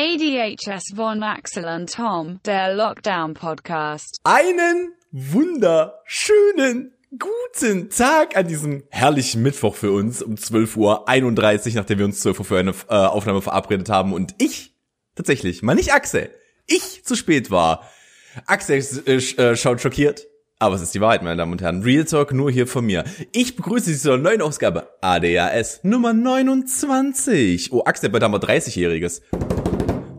[0.00, 4.18] ADHS von Axel und Tom, der Lockdown Podcast.
[4.22, 12.04] Einen wunderschönen guten Tag an diesem herrlichen Mittwoch für uns um 12.31 Uhr, nachdem wir
[12.04, 14.72] uns 12 Uhr für eine äh, Aufnahme verabredet haben und ich
[15.16, 16.30] tatsächlich, mal nicht Axel,
[16.68, 17.82] ich zu spät war.
[18.46, 20.28] Axel äh, äh, schaut schockiert,
[20.60, 21.82] aber es ist die Wahrheit, meine Damen und Herren.
[21.82, 23.02] Real Talk nur hier von mir.
[23.32, 27.72] Ich begrüße Sie zur neuen Ausgabe ADAS Nummer 29.
[27.72, 29.22] Oh, Axel, bald haben wir 30-Jähriges.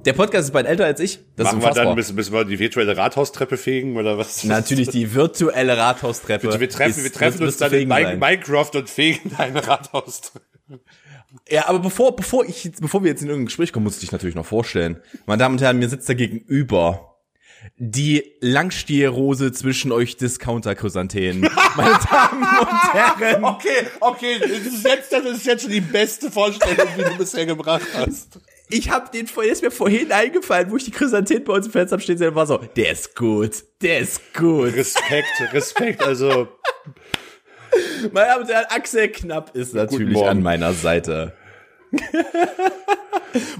[0.06, 1.20] Der Podcast ist bald älter als ich.
[1.36, 4.44] Das Machen wir dann, müssen, müssen wir die virtuelle Rathaustreppe fegen oder was?
[4.44, 6.60] Natürlich die virtuelle Rathaustreppe.
[6.60, 8.20] Wir treffen, ist- wir treffen uns dann in sein.
[8.20, 10.46] Minecraft und fegen eine Rathaustreppe.
[11.50, 14.12] Ja, aber bevor, bevor ich, bevor wir jetzt in irgendein Gespräch kommen, muss ich dich
[14.12, 15.02] natürlich noch vorstellen.
[15.26, 17.18] Meine Damen und Herren, mir sitzt da gegenüber
[17.78, 21.42] die Langstierrose zwischen euch Discounter-Chrysanthemum.
[21.76, 23.44] Meine Damen und Herren.
[23.44, 27.46] Okay, okay, das ist jetzt, das ist jetzt schon die beste Vorstellung, die du bisher
[27.46, 28.40] gebracht hast.
[28.70, 31.72] Ich hab den, der ist mir vorhin eingefallen, wo ich die Chrysanthemen bei uns im
[31.72, 34.76] Fenster stehen sehe, war so, der ist gut, der ist gut.
[34.76, 36.48] Respekt, Respekt, also
[38.12, 41.34] Meine Damen und Herren, Axel Knapp ist natürlich an meiner Seite.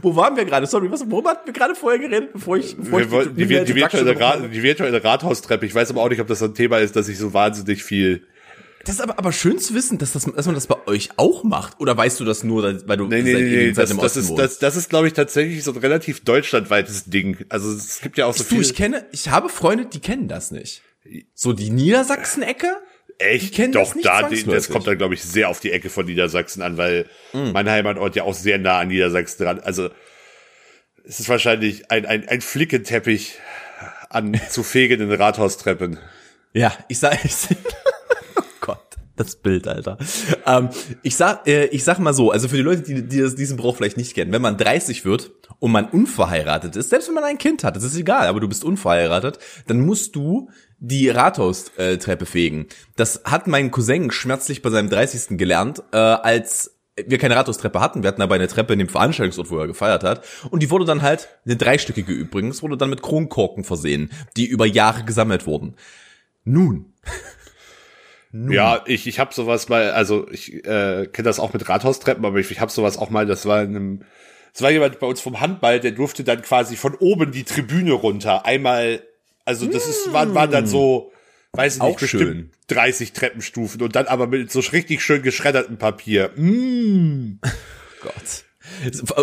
[0.02, 0.68] Wo waren wir gerade?
[0.68, 3.66] Sorry, was, worüber hatten wir gerade vorher geredet, bevor ich, bevor wir ich die, E-Mail
[3.66, 5.66] die, virtuelle Ra die virtuelle Rathaustreppe.
[5.66, 8.28] Ich weiß aber auch nicht, ob das ein Thema ist, dass ich so wahnsinnig viel.
[8.86, 11.44] Das ist aber, aber schön zu wissen, dass, das, dass man das bei euch auch
[11.44, 11.80] macht.
[11.80, 14.30] Oder weißt du das nur, weil du Nee, nee, seit nee, nee das, das ist,
[14.30, 14.42] wohnst?
[14.44, 17.46] das, das ist, glaube ich, tatsächlich so ein relativ deutschlandweites Ding.
[17.50, 18.62] Also es gibt ja auch so du, viel.
[18.62, 20.82] ich kenne, ich habe Freunde, die kennen das nicht.
[21.34, 22.68] So die Niedersachsen-Ecke?
[23.20, 23.54] Die Echt?
[23.54, 25.90] kennen Doch, das nicht da, die, das kommt dann, glaube ich, sehr auf die Ecke
[25.90, 27.52] von Niedersachsen an, weil Mm.
[27.52, 29.60] mein Heimatort ja auch sehr nah an Niedersachsen dran.
[29.60, 29.90] Also
[31.04, 33.36] es ist wahrscheinlich ein, ein, ein Flickenteppich
[34.10, 36.00] an zu fegenden Rathaustreppen.
[36.54, 37.36] Ja, ich sag, ich,
[39.20, 39.98] das Bild, Alter.
[40.46, 40.70] Ähm,
[41.04, 43.58] ich sag, äh, ich sag mal so, also für die Leute, die, die das- diesen
[43.58, 47.24] Brauch vielleicht nicht kennen, wenn man 30 wird und man unverheiratet ist, selbst wenn man
[47.26, 52.26] ein Kind hat, das ist egal, aber du bist unverheiratet, dann musst du die Rathaustreppe
[52.26, 52.68] fegen.
[52.96, 55.38] Das hat mein Cousin schmerzlich bei seinem 30.
[55.38, 58.04] gelernt, äh, als wir keine Rathaustreppe hatten.
[58.04, 60.22] Wir hatten aber eine Treppe in dem Veranstaltungsort, wo er gefeiert hat.
[60.50, 64.66] Und die wurde dann halt, eine dreistöckige übrigens, wurde dann mit Kronkorken versehen, die über
[64.66, 65.76] Jahre gesammelt wurden.
[66.44, 66.94] Nun,
[68.32, 72.38] Ja, ich, ich habe sowas mal, also ich äh, kenne das auch mit Rathaustreppen, aber
[72.38, 74.02] ich, ich habe sowas auch mal, das war in einem,
[74.54, 77.94] das war jemand bei uns vom Handball, der durfte dann quasi von oben die Tribüne
[77.94, 78.46] runter.
[78.46, 79.02] Einmal,
[79.46, 81.12] also das ist, war, war dann so,
[81.54, 82.52] weiß ich nicht, Auch bestimmt schön.
[82.68, 86.30] 30 Treppenstufen und dann aber mit so richtig schön geschreddertem Papier.
[86.36, 87.40] Mm.
[88.02, 88.46] Gott.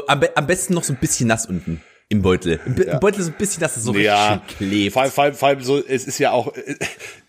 [0.08, 2.60] Am, am besten noch so ein bisschen nass unten im Beutel.
[2.66, 4.92] Im, im Beutel so ein bisschen, dass es so Ja, richtig klebt.
[4.92, 6.76] vor allem, vor, allem, vor allem so, es ist ja auch, äh,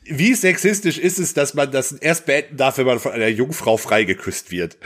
[0.04, 3.78] wie sexistisch ist es, dass man das erst beenden darf, wenn man von einer Jungfrau
[3.78, 4.78] freigeküsst wird.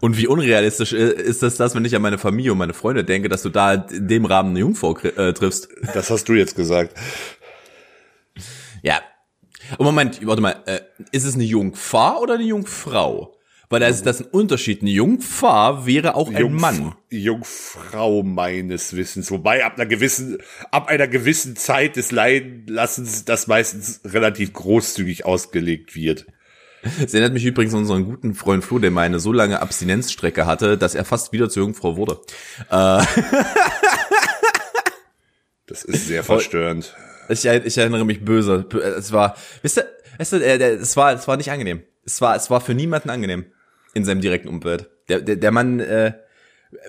[0.00, 3.02] Und wie unrealistisch äh, ist das, das, wenn ich an meine Familie und meine Freunde
[3.02, 5.68] denke, dass du da in dem Rahmen eine Jungfrau äh, triffst.
[5.94, 6.96] Das hast du jetzt gesagt.
[8.82, 9.00] Ja.
[9.78, 13.33] Und Moment, warte mal, äh, ist es eine Jungfrau oder eine Jungfrau?
[13.74, 14.82] Weil da ist das ein Unterschied.
[14.82, 16.94] Eine Jungfrau wäre auch ein Jungf- Mann.
[17.10, 19.30] Jungfrau meines Wissens.
[19.30, 20.38] Wobei ab einer gewissen,
[20.70, 26.26] ab einer gewissen Zeit des Leidenlassens das meistens relativ großzügig ausgelegt wird.
[27.02, 30.44] Es erinnert mich übrigens an unseren guten Freund Flo, der mal eine so lange Abstinenzstrecke
[30.46, 32.20] hatte, dass er fast wieder zur Jungfrau wurde.
[35.66, 36.94] Das ist sehr verstörend.
[37.30, 38.66] Ich, ich erinnere mich böse.
[38.68, 39.86] Bö- Es war, wisst ihr,
[40.42, 41.82] äh, es war, es war nicht angenehm.
[42.04, 43.46] Es war, es war für niemanden angenehm
[43.94, 44.88] in seinem direkten Umfeld.
[45.08, 46.12] Der, der, der Mann, äh,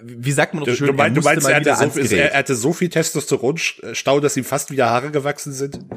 [0.02, 2.12] wie sagt man doch Du, schön, du, mein, er du meinst, er hatte, so, Gerät.
[2.12, 5.80] er hatte so viel Testosteronstau, dass ihm fast wieder Haare gewachsen sind?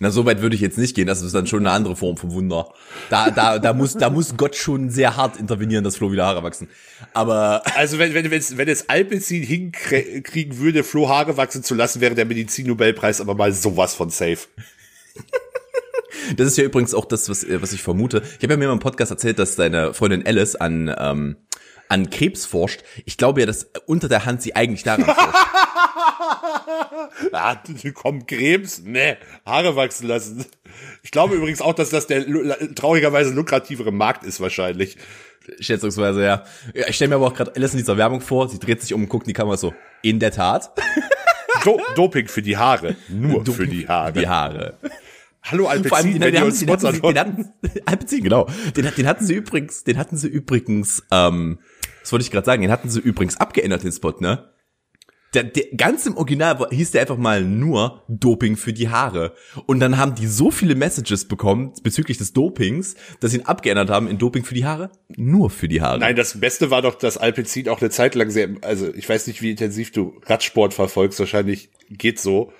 [0.00, 1.08] Na, so weit würde ich jetzt nicht gehen.
[1.08, 2.72] Das ist dann schon eine andere Form von Wunder.
[3.10, 6.44] Da, da, da muss, da muss Gott schon sehr hart intervenieren, dass Flo wieder Haare
[6.44, 6.68] wachsen.
[7.14, 12.00] Aber Also wenn, wenn, wenn's, wenn es Alpecin hinkriegen würde, Flo Haare wachsen zu lassen,
[12.00, 14.46] wäre der Medizinnobelpreis aber mal sowas von safe.
[16.36, 18.22] Das ist ja übrigens auch das, was, äh, was ich vermute.
[18.38, 21.36] Ich habe ja mir mal im Podcast erzählt, dass deine Freundin Alice an, ähm,
[21.88, 22.82] an Krebs forscht.
[23.04, 25.18] Ich glaube ja, dass unter der Hand sie eigentlich daran forscht.
[27.32, 27.56] Ah,
[27.94, 28.82] komm, Krebs?
[28.84, 30.44] Nee, Haare wachsen lassen.
[31.02, 32.24] Ich glaube übrigens auch, dass das der
[32.74, 34.96] traurigerweise lukrativere Markt ist wahrscheinlich.
[35.60, 36.44] Schätzungsweise, ja.
[36.74, 38.48] ich stelle mir aber auch gerade Alice in dieser Werbung vor.
[38.48, 39.74] Sie dreht sich um und guckt in die Kamera so.
[40.02, 40.70] In der Tat.
[41.64, 42.96] Do Doping für die Haare.
[43.08, 44.12] Nur für die Haare.
[44.12, 44.78] Die Haare.
[45.50, 47.18] Hallo den, wenn den, ihr uns den, sponsern den wollt.
[47.18, 47.52] hatten,
[47.86, 48.46] Alpecin, genau.
[48.76, 51.58] Den, den hatten sie übrigens, den hatten sie übrigens, ähm,
[52.02, 54.50] was wollte ich gerade sagen, den hatten sie übrigens abgeändert, den Spot, ne?
[55.34, 59.34] Der, der, ganz im Original hieß der einfach mal nur Doping für die Haare.
[59.66, 63.90] Und dann haben die so viele Messages bekommen bezüglich des Dopings, dass sie ihn abgeändert
[63.90, 65.98] haben in Doping für die Haare, nur für die Haare.
[65.98, 69.26] Nein, das Beste war doch, dass Alpecin auch eine Zeit lang sehr, also ich weiß
[69.26, 72.50] nicht, wie intensiv du Radsport verfolgst, wahrscheinlich geht so.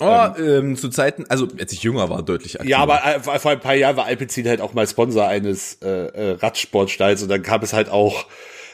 [0.00, 2.70] Oh, ähm, zu Zeiten, also als ich jünger war, deutlich aktiver.
[2.70, 5.74] Ja, aber äh, vor vor ein paar Jahren war Alpecin halt auch mal Sponsor eines
[5.82, 8.26] äh, äh, Radsportstalls und dann kam es halt auch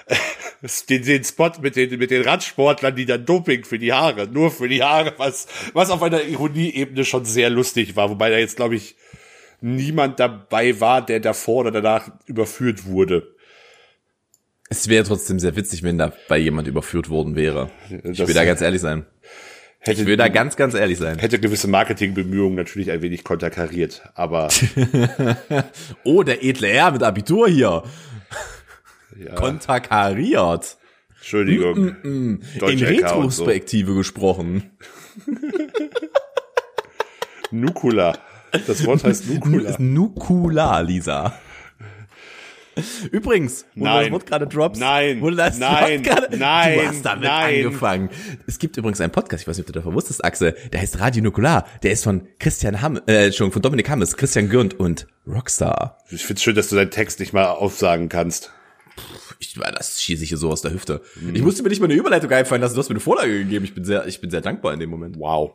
[0.89, 4.51] den, den Spot mit den, mit den Radsportlern, die dann Doping für die Haare, nur
[4.51, 8.57] für die Haare, was, was auf einer Ironieebene schon sehr lustig war, wobei da jetzt,
[8.57, 8.97] glaube ich,
[9.61, 13.35] niemand dabei war, der davor oder danach überführt wurde.
[14.71, 17.71] Es wäre trotzdem sehr witzig, wenn da bei jemand überführt worden wäre.
[18.05, 19.05] Ich Das- will da ganz ehrlich sein.
[19.83, 21.19] Hätte, Ich will da ganz, ganz ehrlich sein.
[21.19, 24.49] hätte gewisse Marketingbemühungen natürlich ein wenig konterkariert, aber
[26.05, 27.83] Oh, der edle Herr mit Abitur hier.
[29.19, 30.77] ja, Konterkariert.
[31.17, 31.97] Entschuldigung.
[32.03, 33.45] In Deutsche LK und so.
[33.45, 34.71] Retrospektive gesprochen.
[37.51, 38.19] Nukula.
[38.67, 39.77] Das Wort heißt Nukula.
[39.79, 41.35] Nukula, Lisa.
[43.11, 44.03] Übrigens, wo du Nein.
[44.05, 45.21] das Wort gerade droppst, Nein.
[45.21, 46.05] wo du das Nein.
[46.05, 46.79] Wort gerade, Nein.
[46.79, 47.67] du hast damit Nein.
[47.67, 48.11] angefangen.
[48.47, 51.01] Es gibt übrigens einen Podcast, ich weiß nicht, ob du davon wusstest, Axel, der heißt
[51.01, 51.67] Radio Nukular.
[51.83, 55.99] Der ist von Christian Hamm, äh, schon von Dominik Hammes, Christian Gürnt und Rockstar.
[56.11, 58.51] Ich find's schön, dass du deinen Text nicht mal aufsagen kannst.
[59.39, 61.01] Ich, das schieße ich hier so aus der Hüfte.
[61.33, 63.65] Ich musste mir nicht mal eine Überleitung einfallen lassen, du hast mir eine Vorlage gegeben.
[63.65, 65.19] Ich bin sehr, ich bin sehr dankbar in dem Moment.
[65.19, 65.55] Wow.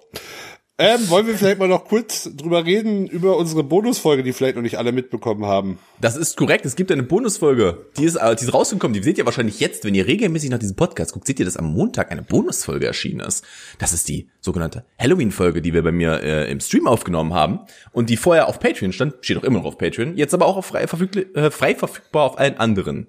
[0.77, 4.61] Ähm, wollen wir vielleicht mal noch kurz drüber reden, über unsere Bonusfolge, die vielleicht noch
[4.61, 5.79] nicht alle mitbekommen haben.
[6.01, 6.65] Das ist korrekt.
[6.65, 7.85] Es gibt eine Bonusfolge.
[7.97, 8.93] Die ist, äh, die ist rausgekommen.
[8.93, 11.55] Die seht ihr wahrscheinlich jetzt, wenn ihr regelmäßig nach diesem Podcast guckt, seht ihr, dass
[11.55, 13.45] am Montag eine Bonusfolge erschienen ist.
[13.79, 17.59] Das ist die sogenannte Halloween-Folge, die wir bei mir äh, im Stream aufgenommen haben
[17.93, 20.57] und die vorher auf Patreon stand, steht auch immer noch auf Patreon, jetzt aber auch
[20.57, 23.07] auf frei, äh, frei verfügbar auf allen anderen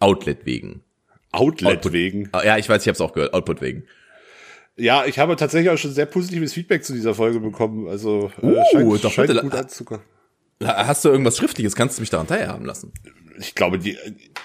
[0.00, 0.82] Outlet-Wegen.
[1.32, 1.92] Outlet Output.
[1.92, 2.28] wegen.
[2.32, 3.84] Ah, Ja, ich weiß, ich habe es auch gehört, Output-Wegen.
[4.78, 7.88] Ja, ich habe tatsächlich auch schon sehr positives Feedback zu dieser Folge bekommen.
[7.88, 9.42] Also äh, Uh, scheint, doch, scheint bitte.
[9.42, 10.02] gut anzukommen.
[10.64, 11.74] Hast du irgendwas Schriftliches?
[11.74, 12.92] Kannst du mich daran teilhaben lassen?
[13.38, 13.96] Ich glaube, die,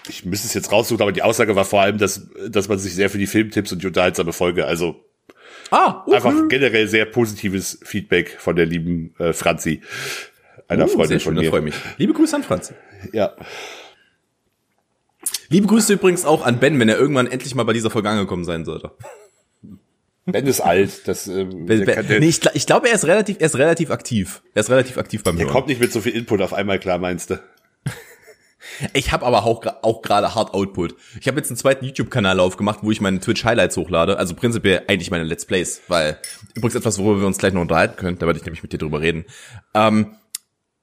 [0.08, 2.94] ich müsste es jetzt raussuchen, aber die Aussage war vor allem, dass, dass man sich
[2.94, 4.96] sehr für die Filmtipps und die unterhaltsame Folge, also
[5.72, 9.82] Ah, uh, einfach generell sehr positives Feedback von der lieben äh, Franzi,
[10.68, 11.50] einer uh, Freundin von schön, das mir.
[11.50, 11.76] freut mich.
[11.98, 12.74] Liebe Grüße an Franz.
[13.12, 13.34] Ja.
[15.50, 18.46] Liebe Grüße übrigens auch an Ben, wenn er irgendwann endlich mal bei dieser Folge angekommen
[18.46, 18.92] sein sollte.
[20.26, 23.48] Ben ist alt, das ähm, Ben, der, nee, ich, ich glaube, er ist relativ, er
[23.48, 24.42] ist relativ aktiv.
[24.54, 25.54] Er ist relativ aktiv beim der Hören.
[25.54, 27.40] kommt nicht mit so viel Input auf einmal klar, meinst du?
[28.94, 30.96] Ich habe aber auch, auch gerade hart Output.
[31.20, 34.18] Ich habe jetzt einen zweiten YouTube-Kanal aufgemacht, wo ich meine Twitch-Highlights hochlade.
[34.18, 36.18] Also prinzipiell eigentlich meine Let's Plays, weil
[36.56, 38.78] übrigens etwas, worüber wir uns gleich noch unterhalten können, da werde ich nämlich mit dir
[38.78, 39.26] drüber reden.
[39.76, 40.16] Ähm,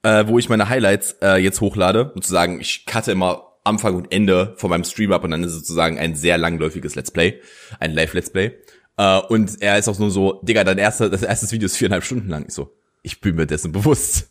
[0.03, 4.53] äh, wo ich meine Highlights äh, jetzt hochlade, sozusagen, ich cutte immer Anfang und Ende
[4.57, 7.41] von meinem Stream ab und dann ist es sozusagen ein sehr langläufiges Let's Play,
[7.79, 8.53] ein Live-Let's Play.
[8.97, 12.03] Äh, und er ist auch nur so, Digga, dein erster, das erste Video ist viereinhalb
[12.03, 12.45] Stunden lang.
[12.47, 12.73] Ich so,
[13.03, 14.29] ich bin mir dessen bewusst.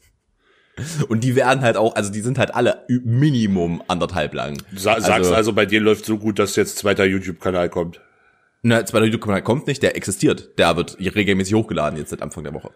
[1.09, 4.63] Und die werden halt auch, also die sind halt alle Minimum anderthalb lang.
[4.71, 8.01] Du sa sagst also, bei dir läuft so gut, dass jetzt zweiter YouTube-Kanal kommt.
[8.63, 10.59] Ne, zweiter YouTube-Kanal kommt nicht, der existiert.
[10.59, 12.71] Der wird regelmäßig hochgeladen jetzt seit Anfang der Woche.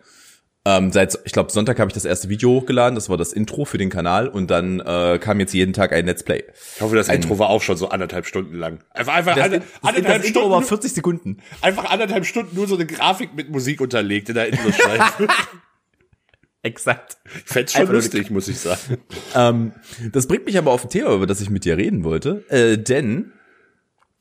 [0.67, 3.67] Ähm, seit, ich glaube, Sonntag habe ich das erste Video hochgeladen, das war das Intro
[3.67, 6.43] für den Kanal und dann äh, kam jetzt jeden Tag ein Let's Play.
[6.77, 8.83] Ich hoffe, das Ein- Intro war auch schon so anderthalb Stunden lang.
[8.95, 11.37] Einfach, einfach, Das, eine, das, anderthalb das Intro Stunden, war 40 Sekunden.
[11.61, 15.29] einfach anderthalb Stunden nur so eine Grafik mit Musik unterlegt in der Intro-Schleife.
[16.63, 17.19] Exakt.
[17.45, 18.97] fänd's schon Einfach lustig, muss ich sagen.
[19.35, 19.73] Ähm,
[20.13, 22.43] das bringt mich aber auf ein Thema, über das ich mit dir reden wollte.
[22.49, 23.33] Äh, denn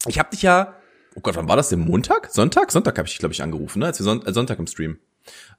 [0.08, 0.76] ich habe dich ja,
[1.16, 1.80] oh Gott, wann war das denn?
[1.80, 2.32] Montag?
[2.32, 2.74] Sonntag?
[2.74, 3.86] Sonntag habe ich dich, glaube ich, angerufen, ne?
[3.86, 4.98] Als wir Son äh, Sonntag im Stream.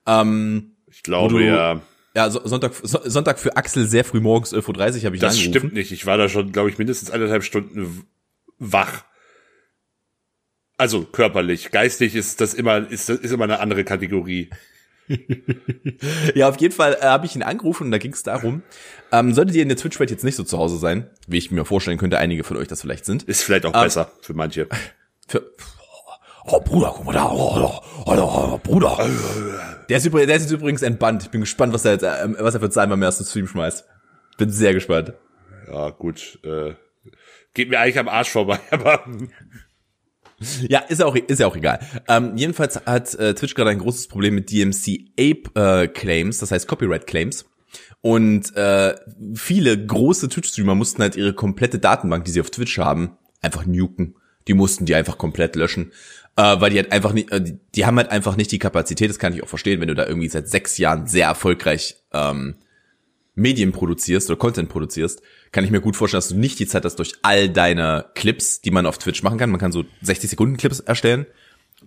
[0.07, 1.81] Ähm, Ich glaube, du- ja.
[2.15, 5.35] ja, so, Sonntag, so, Sonntag für Axel sehr früh morgens 11.30 Uhr habe ich Das
[5.35, 5.59] angerufen.
[5.59, 5.93] stimmt nicht.
[5.93, 8.07] Ich war da schon, glaube ich, mindestens anderthalb Stunden
[8.59, 9.05] wach.
[10.77, 11.71] Also körperlich.
[11.71, 14.51] Geistig ist das immer, ist, ist immer eine andere Kategorie.
[16.35, 18.63] Ja, auf jeden Fall äh, habe ich ihn angerufen und da ging es darum,
[19.13, 21.67] ähm, solltet ihr in der Twitch-Welt jetzt nicht so zu Hause sein, wie ich mir
[21.67, 23.23] vorstellen könnte, einige von euch das vielleicht sind.
[23.25, 24.67] Ist vielleicht auch Ähm, besser für manche.
[25.29, 25.43] Für,
[26.45, 29.09] oh, Bruder, guck mal da, oh, oh, oh, oh, Bruder.
[29.89, 31.23] Der ist, übrigens, der ist jetzt übrigens entbannt.
[31.25, 33.85] Ich bin gespannt, was er jetzt, äh, was er für Zahlen beim ersten Stream schmeißt.
[34.39, 35.15] Bin sehr gespannt.
[35.71, 36.39] Ja, gut.
[36.45, 36.75] Äh,
[37.55, 39.05] geht mir eigentlich am Arsch vorbei, aber
[40.69, 41.81] Ja, ist ja auch, ist ja auch egal.
[42.09, 46.51] Ähm, jedenfalls hat äh, Twitch gerade ein großes Problem mit DMC Ape äh, Claims, das
[46.51, 47.47] heißt Copyright Claims.
[48.01, 48.95] Und äh,
[49.35, 54.17] viele große Twitch-Streamer mussten halt ihre komplette Datenbank, die sie auf Twitch haben, einfach nuken.
[54.49, 55.93] Die mussten die einfach komplett löschen.
[56.37, 59.09] Äh, weil die halt einfach nicht, äh, die, die haben halt einfach nicht die Kapazität,
[59.09, 62.57] das kann ich auch verstehen, wenn du da irgendwie seit sechs Jahren sehr erfolgreich ähm,
[63.37, 65.23] Medien produzierst oder Content produzierst,
[65.53, 68.61] kann ich mir gut vorstellen, dass du nicht die Zeit hast durch all deine Clips,
[68.61, 69.51] die man auf Twitch machen kann.
[69.51, 71.27] Man kann so 60 Sekunden Clips erstellen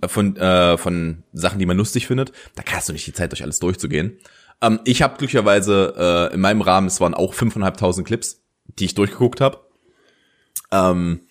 [0.02, 2.32] äh, von, äh, von Sachen, die man lustig findet.
[2.56, 4.18] Da hast du nicht die Zeit, durch alles durchzugehen.
[4.62, 8.42] Ähm, ich habe glücklicherweise äh, in meinem Rahmen, es waren auch 5.500 Clips,
[8.80, 9.60] die ich durchgeguckt habe.
[10.72, 11.22] Ähm,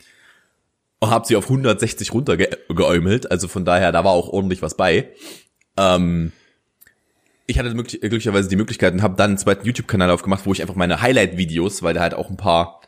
[1.00, 3.30] und habe sie auf 160 runtergeäumelt.
[3.30, 5.10] Also von daher, da war auch ordentlich was bei.
[5.76, 6.32] Ähm,
[7.46, 10.62] ich hatte möglich, glücklicherweise die Möglichkeit und habe dann einen zweiten YouTube-Kanal aufgemacht, wo ich
[10.62, 12.80] einfach meine Highlight-Videos, weil da halt auch ein paar,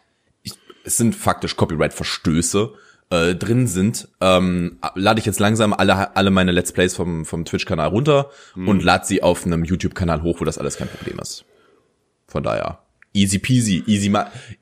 [0.42, 0.52] ich,
[0.84, 2.72] es sind faktisch Copyright-Verstöße
[3.10, 7.44] äh, drin sind, ähm, lade ich jetzt langsam alle alle meine Let's Plays vom vom
[7.44, 8.68] Twitch-Kanal runter mhm.
[8.68, 11.44] und lade sie auf einem YouTube-Kanal hoch, wo das alles kein Problem ist.
[12.26, 12.80] Von daher
[13.14, 14.12] easy peasy, easy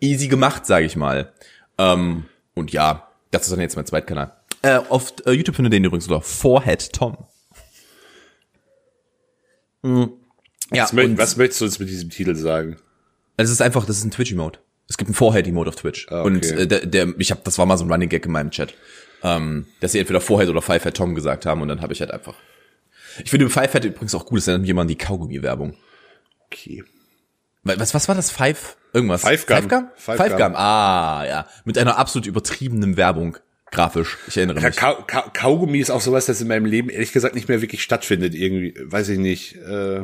[0.00, 1.33] easy gemacht, sage ich mal.
[1.79, 4.37] Ähm, und ja, das ist dann jetzt mein Zweitkanal.
[4.62, 7.16] Äh, auf äh, YouTube findet ihr den übrigens unter Forehead Tom.
[9.83, 10.12] Mhm.
[10.73, 12.76] Ja, was, möcht, was möchtest du uns mit diesem Titel sagen?
[13.37, 14.59] Es ist einfach, das ist ein Twitch-Emote.
[14.88, 16.06] Es gibt einen Forehead-Emote auf Twitch.
[16.11, 16.26] Ah, okay.
[16.26, 18.50] Und äh, der, der, ich habe, das war mal so ein Running Gag in meinem
[18.50, 18.75] Chat,
[19.23, 22.00] ähm, dass sie entweder Forehead oder Five Head Tom gesagt haben und dann habe ich
[22.00, 22.35] halt einfach.
[23.23, 25.76] Ich finde Five Head übrigens auch gut, das erinnert mich immer an die Kaugummi-Werbung.
[26.47, 26.85] Okay.
[27.62, 28.30] Was, was war das?
[28.30, 28.76] Five?
[28.97, 29.21] Irgendwas?
[29.21, 29.57] Five Gum.
[29.57, 29.88] Five Gum?
[29.95, 30.55] Five, Five Gum.
[30.57, 31.47] Ah, ja.
[31.67, 33.37] Mit einer absolut übertriebenen Werbung.
[33.71, 34.17] Grafisch.
[34.26, 34.76] Ich erinnere mich.
[34.76, 37.83] Ka Ka Kaugummi ist auch sowas, das in meinem Leben ehrlich gesagt nicht mehr wirklich
[37.83, 38.35] stattfindet.
[38.35, 39.57] Irgendwie, weiß ich nicht.
[39.57, 40.00] Äh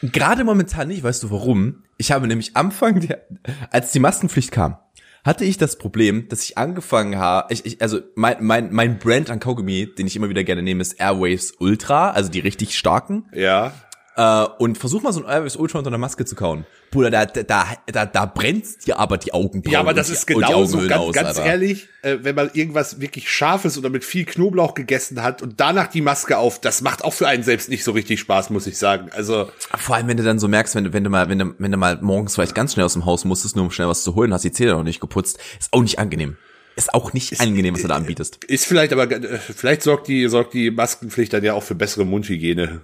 [0.00, 1.82] Gerade momentan nicht, weißt du warum?
[1.98, 3.26] Ich habe nämlich Anfang der,
[3.70, 4.78] als die Maskenpflicht kam,
[5.24, 9.28] hatte ich das Problem, dass ich angefangen habe, ich, ich, also mein, mein, mein Brand
[9.28, 13.26] an Kaugummi, den ich immer wieder gerne nehme, ist Airwaves Ultra, also die richtig starken.
[13.34, 13.74] Ja.
[14.14, 16.66] Äh, und versuch mal so ein Airwaves Ultra unter einer Maske zu kauen.
[16.90, 19.72] Bruder, da, da, da, da brennt dir aber die Augenbrauen.
[19.72, 23.78] Ja, aber das ist genauso, ganz, aus, ganz ehrlich, äh, wenn man irgendwas wirklich Scharfes
[23.78, 27.26] oder mit viel Knoblauch gegessen hat und danach die Maske auf, das macht auch für
[27.26, 29.08] einen selbst nicht so richtig Spaß, muss ich sagen.
[29.12, 31.54] Also Vor allem, wenn du dann so merkst, wenn du, wenn du mal, wenn du,
[31.56, 34.02] wenn du mal morgens vielleicht ganz schnell aus dem Haus musstest, nur um schnell was
[34.02, 36.36] zu holen, hast die Zähne noch nicht geputzt, ist auch nicht angenehm.
[36.76, 38.44] Ist auch nicht ist, angenehm, was du da anbietest.
[38.44, 42.06] Ist vielleicht aber, äh, vielleicht sorgt die, sorgt die Maskenpflicht dann ja auch für bessere
[42.06, 42.80] Mundhygiene.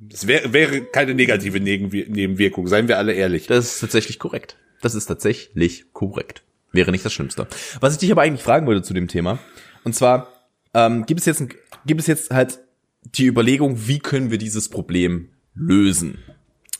[0.00, 3.46] Das wäre, wäre keine negative Nebenwirkung, seien wir alle ehrlich.
[3.46, 4.56] Das ist tatsächlich korrekt.
[4.80, 6.42] Das ist tatsächlich korrekt.
[6.72, 7.46] Wäre nicht das Schlimmste.
[7.80, 9.38] Was ich dich aber eigentlich fragen wollte zu dem Thema,
[9.84, 10.28] und zwar,
[10.72, 11.50] ähm, gibt es jetzt, ein,
[11.84, 12.60] gibt es jetzt halt
[13.02, 16.18] die Überlegung, wie können wir dieses Problem lösen?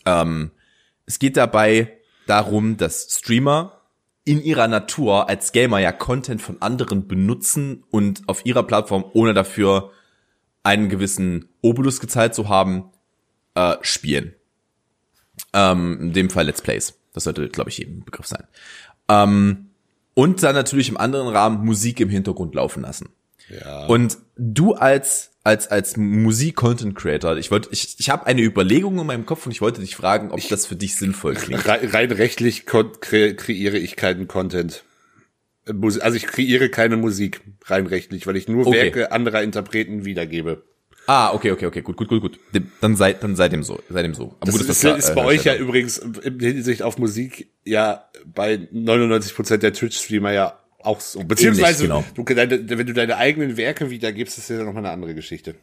[0.06, 0.50] Ähm,
[1.06, 3.80] es geht dabei darum, dass Streamer
[4.24, 9.34] in ihrer Natur als Gamer ja Content von anderen benutzen und auf ihrer Plattform, ohne
[9.34, 9.90] dafür
[10.62, 12.90] einen gewissen Obolus gezahlt zu haben,
[13.54, 14.34] äh, spielen.
[15.52, 16.94] Ähm, in dem Fall Let's Plays.
[17.12, 18.44] Das sollte, glaube ich, jedem Begriff sein.
[19.08, 19.70] Ähm,
[20.14, 23.08] und dann natürlich im anderen Rahmen Musik im Hintergrund laufen lassen.
[23.48, 23.86] Ja.
[23.86, 29.24] Und du als als als Musik-Content-Creator, ich wollte, ich, ich habe eine Überlegung in meinem
[29.24, 31.66] Kopf und ich wollte dich fragen, ob ich, das für dich sinnvoll klingt.
[31.66, 34.84] Rein, rein rechtlich kre kreiere ich keinen Content.
[35.66, 38.82] Also ich kreiere keine Musik rein rechtlich, weil ich nur okay.
[38.82, 40.62] Werke anderer Interpreten wiedergebe.
[41.12, 42.38] Ah, okay, okay, okay, gut, gut, gut, gut.
[42.80, 44.36] Dann seid, dann seid dem so, seid dem so.
[44.38, 47.48] Aber das gut, ist, das, ist äh, bei euch ja übrigens in Hinsicht auf Musik
[47.64, 51.24] ja bei 99 Prozent der Twitch-Streamer ja auch so.
[51.24, 52.24] Beziehungsweise, Ähnlich, genau.
[52.24, 55.56] du, deine, wenn du deine eigenen Werke wiedergibst, ist ja noch mal eine andere Geschichte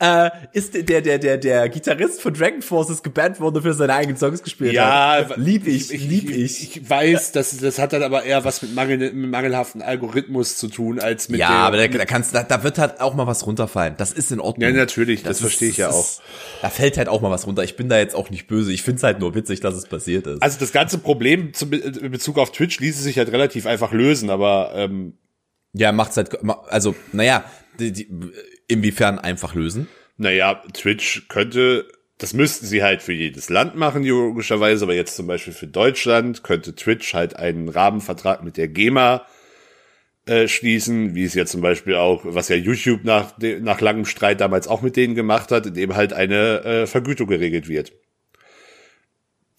[0.00, 4.16] äh, ist der, der, der, der Gitarrist von Dragon Forces gebannt worden, für seine eigenen
[4.16, 5.36] Songs gespielt ja, hat.
[5.36, 6.76] Lieb ich, ich lieb ich.
[6.76, 10.68] Ich weiß, das, das hat dann aber eher was mit, Mangel, mit mangelhaften Algorithmus zu
[10.68, 13.26] tun, als mit Ja, der, aber da, da kannst, da, da wird halt auch mal
[13.26, 13.94] was runterfallen.
[13.98, 14.70] Das ist in Ordnung.
[14.70, 15.98] Ja, natürlich, das, das verstehe ich ja auch.
[15.98, 16.22] Ist,
[16.62, 17.64] da fällt halt auch mal was runter.
[17.64, 18.72] Ich bin da jetzt auch nicht böse.
[18.72, 20.42] Ich find's halt nur witzig, dass es passiert ist.
[20.42, 24.30] Also das ganze Problem zum, in Bezug auf Twitch ließe sich halt relativ einfach lösen,
[24.30, 25.14] aber, ähm,
[25.72, 26.38] ja, macht's halt,
[26.68, 27.44] also, naja,
[27.78, 28.08] die, die,
[28.68, 29.88] inwiefern einfach lösen?
[30.16, 35.26] Naja, Twitch könnte, das müssten sie halt für jedes Land machen, logischerweise, aber jetzt zum
[35.26, 39.26] Beispiel für Deutschland könnte Twitch halt einen Rahmenvertrag mit der GEMA
[40.26, 44.40] äh, schließen, wie es ja zum Beispiel auch, was ja YouTube nach, nach langem Streit
[44.40, 47.92] damals auch mit denen gemacht hat, indem halt eine äh, Vergütung geregelt wird.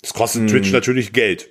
[0.02, 0.48] Das kostet hm.
[0.50, 1.50] Twitch natürlich Geld.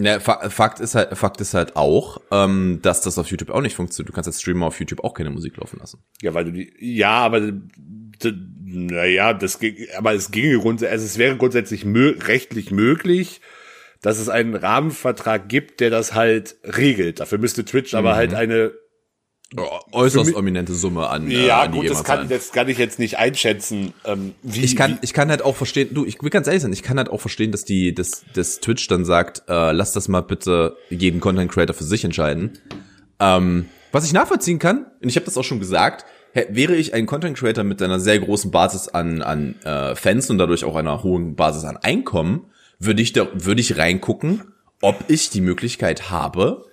[0.00, 3.74] Ja, Fakt ist halt, Fakt ist halt auch, ähm, dass das auf YouTube auch nicht
[3.74, 4.08] funktioniert.
[4.08, 6.04] Du kannst als Streamer auf YouTube auch keine Musik laufen lassen.
[6.22, 7.52] Ja, weil du die, ja, aber
[8.64, 13.40] naja, das ging, aber es ginge grundsätzlich, also es wäre grundsätzlich mö rechtlich möglich,
[14.00, 17.18] dass es einen Rahmenvertrag gibt, der das halt regelt.
[17.18, 17.98] Dafür müsste Twitch mhm.
[17.98, 18.72] aber halt eine
[19.92, 21.30] äußerst eminente Summe an.
[21.30, 23.94] Äh, ja, an gut, das kann, das kann ich jetzt nicht einschätzen.
[24.04, 25.90] Ähm, wie, ich kann, wie, ich kann halt auch verstehen.
[25.92, 28.60] Du, ich will ganz ehrlich sein, ich kann halt auch verstehen, dass die, dass, dass
[28.60, 32.58] Twitch dann sagt, äh, lass das mal bitte jeden Content Creator für sich entscheiden.
[33.20, 37.06] Ähm, was ich nachvollziehen kann, und ich habe das auch schon gesagt, wäre ich ein
[37.06, 41.02] Content Creator mit einer sehr großen Basis an, an äh, Fans und dadurch auch einer
[41.02, 44.42] hohen Basis an Einkommen, würde ich da, würde ich reingucken,
[44.82, 46.66] ob ich die Möglichkeit habe,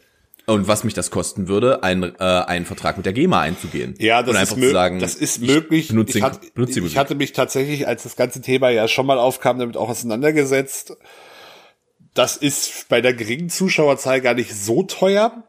[0.46, 3.96] und was mich das kosten würde, ein, äh, einen Vertrag mit der GEMA einzugehen.
[3.98, 5.92] Ja, das und ist, einfach mö zu sagen, das ist möglich.
[5.92, 9.58] Ich, ich, hat, ich hatte mich tatsächlich, als das ganze Thema ja schon mal aufkam,
[9.58, 10.98] damit auch auseinandergesetzt.
[12.14, 15.44] Das ist bei der geringen Zuschauerzahl gar nicht so teuer.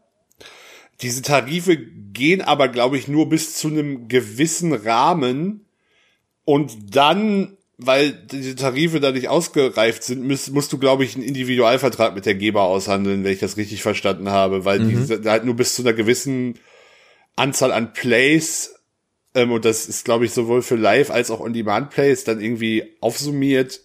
[1.03, 5.67] Diese Tarife gehen aber, glaube ich, nur bis zu einem gewissen Rahmen.
[6.45, 11.25] Und dann, weil diese Tarife da nicht ausgereift sind, musst, musst du, glaube ich, einen
[11.25, 14.88] Individualvertrag mit der Geber aushandeln, wenn ich das richtig verstanden habe, weil mhm.
[14.88, 16.59] diese halt nur bis zu einer gewissen
[17.37, 18.75] Anzahl an Plays
[19.35, 23.80] ähm, und das ist, glaube ich, sowohl für Live als auch On-Demand-Plays dann irgendwie aufsummiert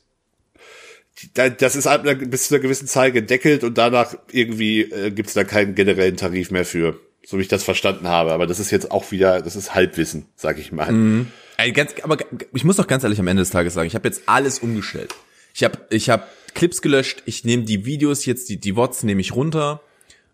[1.33, 5.35] das ist halt bis zu einer gewissen Zahl gedeckelt und danach irgendwie äh, gibt es
[5.35, 8.31] da keinen generellen Tarif mehr für, so wie ich das verstanden habe.
[8.31, 10.91] Aber das ist jetzt auch wieder, das ist Halbwissen, sag ich mal.
[10.91, 11.27] Mhm.
[11.73, 12.17] Ganz, aber
[12.53, 15.13] ich muss doch ganz ehrlich am Ende des Tages sagen, ich habe jetzt alles umgestellt.
[15.53, 19.21] Ich habe ich hab Clips gelöscht, ich nehme die Videos jetzt, die, die Wots nehme
[19.21, 19.81] ich runter,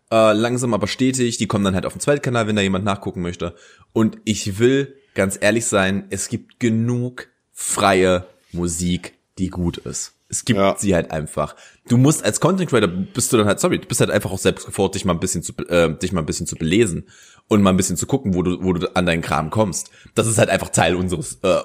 [0.09, 3.21] äh, langsam aber stetig, die kommen dann halt auf den Zweitkanal, wenn da jemand nachgucken
[3.21, 3.55] möchte.
[3.91, 10.13] Und ich will ganz ehrlich sein, es gibt genug freie Musik, die gut ist.
[10.29, 10.75] Es gibt ja.
[10.77, 11.55] sie halt einfach.
[11.87, 14.39] Du musst als Content Creator bist du dann halt, sorry, du bist halt einfach auch
[14.39, 17.07] selbst gefordert, dich mal ein bisschen zu, äh, dich mal ein bisschen zu belesen
[17.47, 19.89] und mal ein bisschen zu gucken, wo du, wo du an deinen Kram kommst.
[20.15, 21.59] Das ist halt einfach Teil unseres, äh,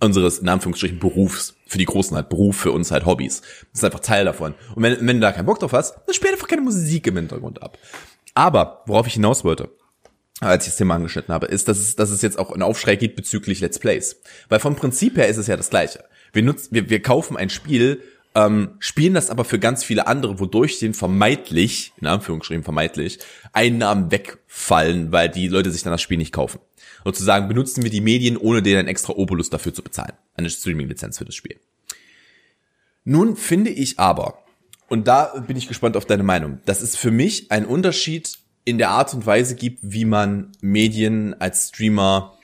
[0.00, 1.54] unseres, in Anführungsstrichen, Berufs.
[1.66, 3.40] Für die Großen halt Beruf, für uns halt Hobbys.
[3.40, 4.54] Das ist einfach Teil davon.
[4.76, 7.16] Und wenn, wenn du da keinen Bock drauf hast, dann spiel einfach keine Musik im
[7.16, 7.76] Hintergrund ab.
[8.34, 9.70] Aber, worauf ich hinaus wollte,
[10.40, 12.94] als ich das Thema angeschnitten habe, ist, dass es, dass es jetzt auch einen Aufschrei
[12.94, 14.20] gibt bezüglich Let's Plays.
[14.48, 16.04] Weil vom Prinzip her ist es ja das Gleiche.
[16.36, 18.02] Wir nutzen, wir, wir kaufen ein Spiel,
[18.34, 23.18] ähm, spielen das aber für ganz viele andere, wodurch den vermeintlich, in Anführungsstrichen vermeintlich,
[23.54, 26.60] Einnahmen wegfallen, weil die Leute sich dann das Spiel nicht kaufen.
[27.04, 30.12] Sozusagen benutzen wir die Medien, ohne denen ein extra Obolus dafür zu bezahlen.
[30.34, 31.58] Eine Streaming-Lizenz für das Spiel.
[33.04, 34.44] Nun finde ich aber,
[34.88, 38.76] und da bin ich gespannt auf deine Meinung, dass es für mich einen Unterschied in
[38.76, 42.35] der Art und Weise gibt, wie man Medien als Streamer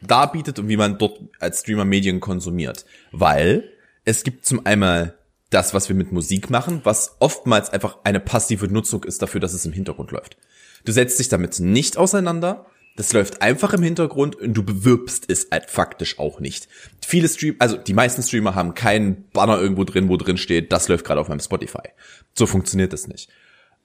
[0.00, 2.84] darbietet und wie man dort als Streamer Medien konsumiert.
[3.12, 3.70] Weil
[4.04, 5.18] es gibt zum einmal
[5.50, 9.54] das, was wir mit Musik machen, was oftmals einfach eine passive Nutzung ist dafür, dass
[9.54, 10.36] es im Hintergrund läuft.
[10.84, 15.48] Du setzt dich damit nicht auseinander, das läuft einfach im Hintergrund und du bewirbst es
[15.52, 16.68] halt faktisch auch nicht.
[17.06, 20.88] Viele Stream, also die meisten Streamer haben keinen Banner irgendwo drin, wo drin steht, das
[20.88, 21.90] läuft gerade auf meinem Spotify.
[22.34, 23.30] So funktioniert das nicht.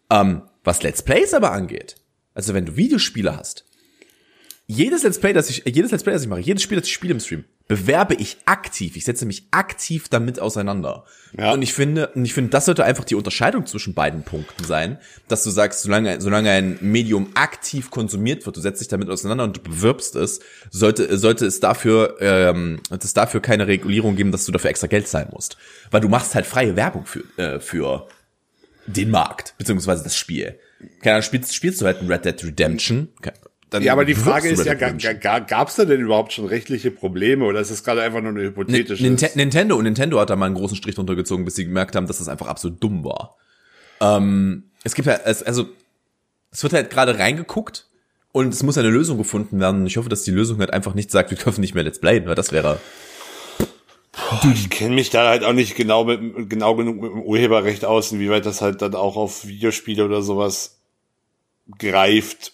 [0.09, 1.95] Ähm, was Let's Plays aber angeht,
[2.33, 3.65] also wenn du Videospiele hast,
[4.65, 6.93] jedes Let's Play, das ich, jedes Let's Play, das ich mache, jedes Spiel, das ich
[6.93, 8.95] spiele im Stream, bewerbe ich aktiv.
[8.95, 11.05] Ich setze mich aktiv damit auseinander.
[11.37, 11.51] Ja.
[11.53, 14.99] Und ich finde, und ich finde, das sollte einfach die Unterscheidung zwischen beiden Punkten sein,
[15.27, 19.43] dass du sagst, solange, solange ein Medium aktiv konsumiert wird, du setzt dich damit auseinander
[19.43, 20.39] und du bewirbst es,
[20.71, 25.07] sollte, sollte es dafür, ähm, es dafür keine Regulierung geben, dass du dafür extra Geld
[25.07, 25.57] zahlen musst.
[25.91, 28.07] Weil du machst halt freie Werbung für, äh, für
[28.85, 30.59] den Markt, beziehungsweise das Spiel.
[31.01, 33.09] Keine Ahnung, spielst, spielst du halt ein Red Dead Redemption,
[33.73, 37.45] dann ja, aber die Frage ist ja, gab es da denn überhaupt schon rechtliche Probleme
[37.45, 39.05] oder ist das gerade einfach nur eine hypothetische?
[39.05, 41.95] N Nintendo und Nintendo hat da mal einen großen Strich drunter gezogen, bis sie gemerkt
[41.95, 43.37] haben, dass das einfach absolut dumm war.
[43.99, 45.67] Ähm, es gibt ja, also
[46.51, 47.87] es wird halt gerade reingeguckt
[48.31, 49.85] und es muss eine Lösung gefunden werden.
[49.87, 52.25] Ich hoffe, dass die Lösung halt einfach nicht sagt, wir dürfen nicht mehr Let's Play,
[52.25, 52.79] weil das wäre
[54.53, 58.11] ich kenne mich da halt auch nicht genau mit genau genug mit dem Urheberrecht aus,
[58.11, 60.79] inwieweit das halt dann auch auf Videospiele oder sowas
[61.79, 62.52] greift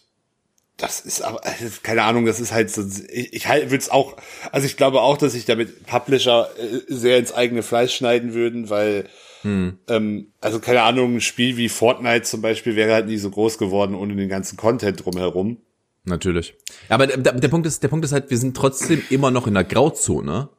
[0.79, 3.89] das ist aber, also, keine Ahnung, das ist halt so, ich, ich halt, würde es
[3.89, 4.15] auch,
[4.51, 8.69] also ich glaube auch, dass sich damit Publisher äh, sehr ins eigene Fleisch schneiden würden,
[8.69, 9.07] weil,
[9.41, 9.77] hm.
[9.87, 13.57] ähm, also keine Ahnung, ein Spiel wie Fortnite zum Beispiel wäre halt nie so groß
[13.57, 15.57] geworden ohne den ganzen Content drumherum.
[16.05, 16.55] Natürlich.
[16.87, 19.53] Aber der, der Punkt ist, der Punkt ist halt, wir sind trotzdem immer noch in
[19.53, 20.49] der Grauzone,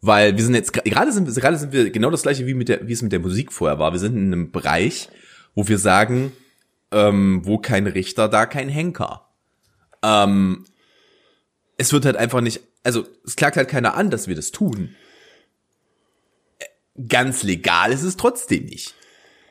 [0.00, 2.86] weil wir sind jetzt, gerade sind, gerade sind wir genau das gleiche wie mit der,
[2.86, 3.92] wie es mit der Musik vorher war.
[3.92, 5.08] Wir sind in einem Bereich,
[5.54, 6.32] wo wir sagen,
[6.92, 9.25] ähm, wo kein Richter, da kein Henker.
[10.06, 10.64] Ähm,
[11.76, 14.94] es wird halt einfach nicht, also es klagt halt keiner an, dass wir das tun.
[17.08, 18.94] Ganz legal ist es trotzdem nicht.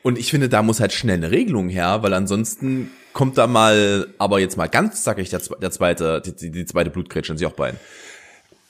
[0.02, 4.08] Und ich finde, da muss halt schnell eine Regelung her, weil ansonsten kommt da mal,
[4.18, 7.52] aber jetzt mal ganz zackig der, der zweite, die, die zweite Blutgrätsche in sich auch
[7.52, 7.78] bein.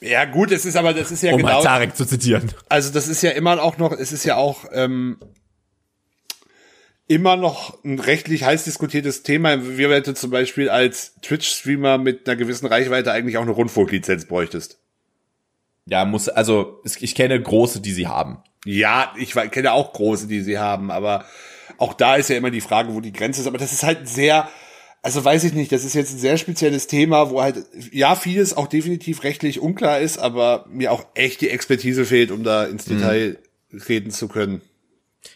[0.00, 1.58] Ja gut, es ist aber, das ist ja um genau.
[1.58, 2.52] Um Tarek zu zitieren.
[2.68, 5.18] Also das ist ja immer auch noch, es ist ja auch ähm,
[7.08, 9.76] immer noch ein rechtlich heiß diskutiertes Thema.
[9.76, 14.78] Wir hätte zum Beispiel als Twitch-Streamer mit einer gewissen Reichweite eigentlich auch eine Rundfunklizenz bräuchtest.
[15.86, 18.38] Ja, muss, also ich kenne große, die sie haben.
[18.64, 21.24] Ja, ich kenne auch große, die sie haben, aber
[21.78, 23.46] auch da ist ja immer die Frage, wo die Grenze ist.
[23.46, 24.48] Aber das ist halt sehr,
[25.02, 28.56] also weiß ich nicht, das ist jetzt ein sehr spezielles Thema, wo halt, ja, vieles
[28.56, 32.88] auch definitiv rechtlich unklar ist, aber mir auch echt die Expertise fehlt, um da ins
[32.88, 32.98] mhm.
[32.98, 33.38] Detail
[33.70, 33.82] mhm.
[33.82, 34.62] reden zu können.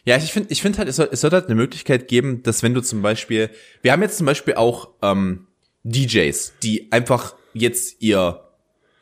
[0.04, 2.62] Ja, ich finde, ich finde halt, es soll, es soll halt eine Möglichkeit geben, dass
[2.62, 3.50] wenn du zum Beispiel,
[3.82, 5.46] wir haben jetzt zum Beispiel auch ähm,
[5.84, 8.42] DJs, die einfach jetzt ihr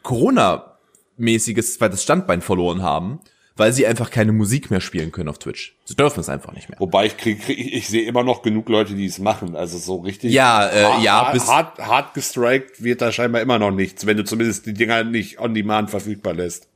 [0.03, 3.21] Corona-mäßiges zweites Standbein verloren haben,
[3.57, 5.77] weil sie einfach keine Musik mehr spielen können auf Twitch.
[5.85, 6.79] Sie dürfen es einfach nicht mehr.
[6.79, 9.57] Wobei ich krieg, krieg ich, ich sehe immer noch genug Leute, die es machen.
[9.57, 10.33] Also so richtig.
[10.33, 14.17] Ja, äh, hart, ja, bis hart, hart gestrikt wird da scheinbar immer noch nichts, wenn
[14.17, 16.69] du zumindest die Dinger nicht on demand verfügbar lässt.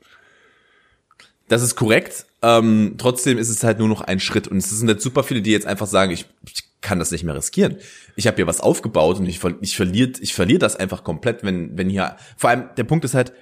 [1.48, 2.26] Das ist korrekt.
[2.42, 4.48] Ähm, trotzdem ist es halt nur noch ein Schritt.
[4.48, 7.24] Und es sind halt super viele, die jetzt einfach sagen, ich, ich kann das nicht
[7.24, 7.76] mehr riskieren.
[8.16, 11.78] Ich habe hier was aufgebaut und ich, ich verliere ich verlier das einfach komplett, wenn,
[11.78, 12.16] wenn hier.
[12.36, 13.32] Vor allem, der Punkt ist halt,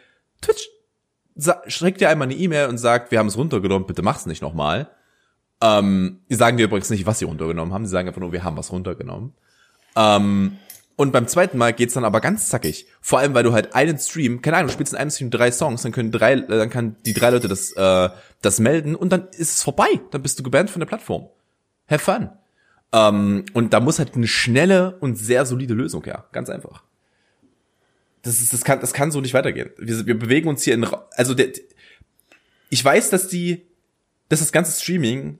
[0.42, 0.68] Twitch
[1.66, 4.90] schickt dir einmal eine E-Mail und sagt, wir haben es runtergenommen, bitte mach's nicht nochmal.
[5.62, 7.86] Ähm, die sagen dir übrigens nicht, was sie runtergenommen haben.
[7.86, 9.34] Sie sagen einfach nur, wir haben was runtergenommen.
[9.96, 10.58] Ähm,
[11.00, 12.86] und beim zweiten Mal geht's dann aber ganz zackig.
[13.00, 15.50] Vor allem, weil du halt einen Stream, keine Ahnung, du spielst in einem Stream drei
[15.50, 18.10] Songs, dann können drei, äh, dann kann die drei Leute das, äh,
[18.42, 19.88] das melden und dann ist es vorbei.
[20.10, 21.30] Dann bist du gebannt von der Plattform.
[21.88, 22.28] Have fun.
[22.92, 26.26] Ähm, und da muss halt eine schnelle und sehr solide Lösung her.
[26.32, 26.84] Ganz einfach.
[28.20, 29.70] Das ist, das kann, das kann so nicht weitergehen.
[29.78, 31.48] Wir, wir bewegen uns hier in, also der,
[32.68, 33.62] ich weiß, dass die,
[34.28, 35.38] dass das ganze Streaming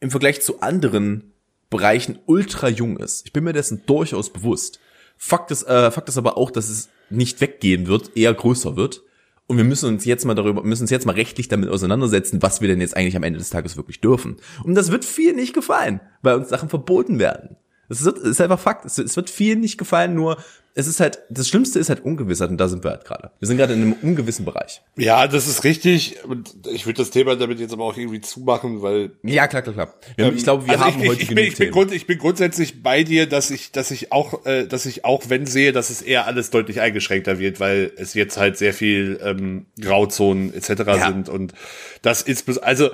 [0.00, 1.32] im Vergleich zu anderen
[1.70, 3.24] Bereichen ultra jung ist.
[3.24, 4.80] Ich bin mir dessen durchaus bewusst.
[5.18, 9.02] Fakt ist, äh, Fakt ist aber auch, dass es nicht weggehen wird, eher größer wird.
[9.46, 12.60] Und wir müssen uns jetzt mal darüber, müssen uns jetzt mal rechtlich damit auseinandersetzen, was
[12.60, 14.36] wir denn jetzt eigentlich am Ende des Tages wirklich dürfen.
[14.62, 17.56] Und das wird viel nicht gefallen, weil uns Sachen verboten werden.
[17.88, 18.84] Das ist, ist einfach Fakt.
[18.84, 20.36] Es, es wird viel nicht gefallen, nur
[20.78, 23.32] es ist halt, das Schlimmste ist halt Ungewissheit und da sind wir halt gerade.
[23.40, 24.80] Wir sind gerade in einem ungewissen Bereich.
[24.96, 26.22] Ja, das ist richtig.
[26.22, 29.10] Und ich würde das Thema damit jetzt aber auch irgendwie zumachen, weil.
[29.24, 29.94] Ja, klar, klar, klar.
[30.16, 32.16] Ähm, ich glaube, wir also haben ich, heute ich, bin, ich, bin grund, ich bin
[32.18, 35.90] grundsätzlich bei dir, dass ich, dass ich auch, äh, dass ich auch wenn sehe, dass
[35.90, 40.68] es eher alles deutlich eingeschränkter wird, weil es jetzt halt sehr viel ähm, Grauzonen etc.
[40.86, 41.08] Ja.
[41.08, 41.54] sind und
[42.02, 42.90] das ist also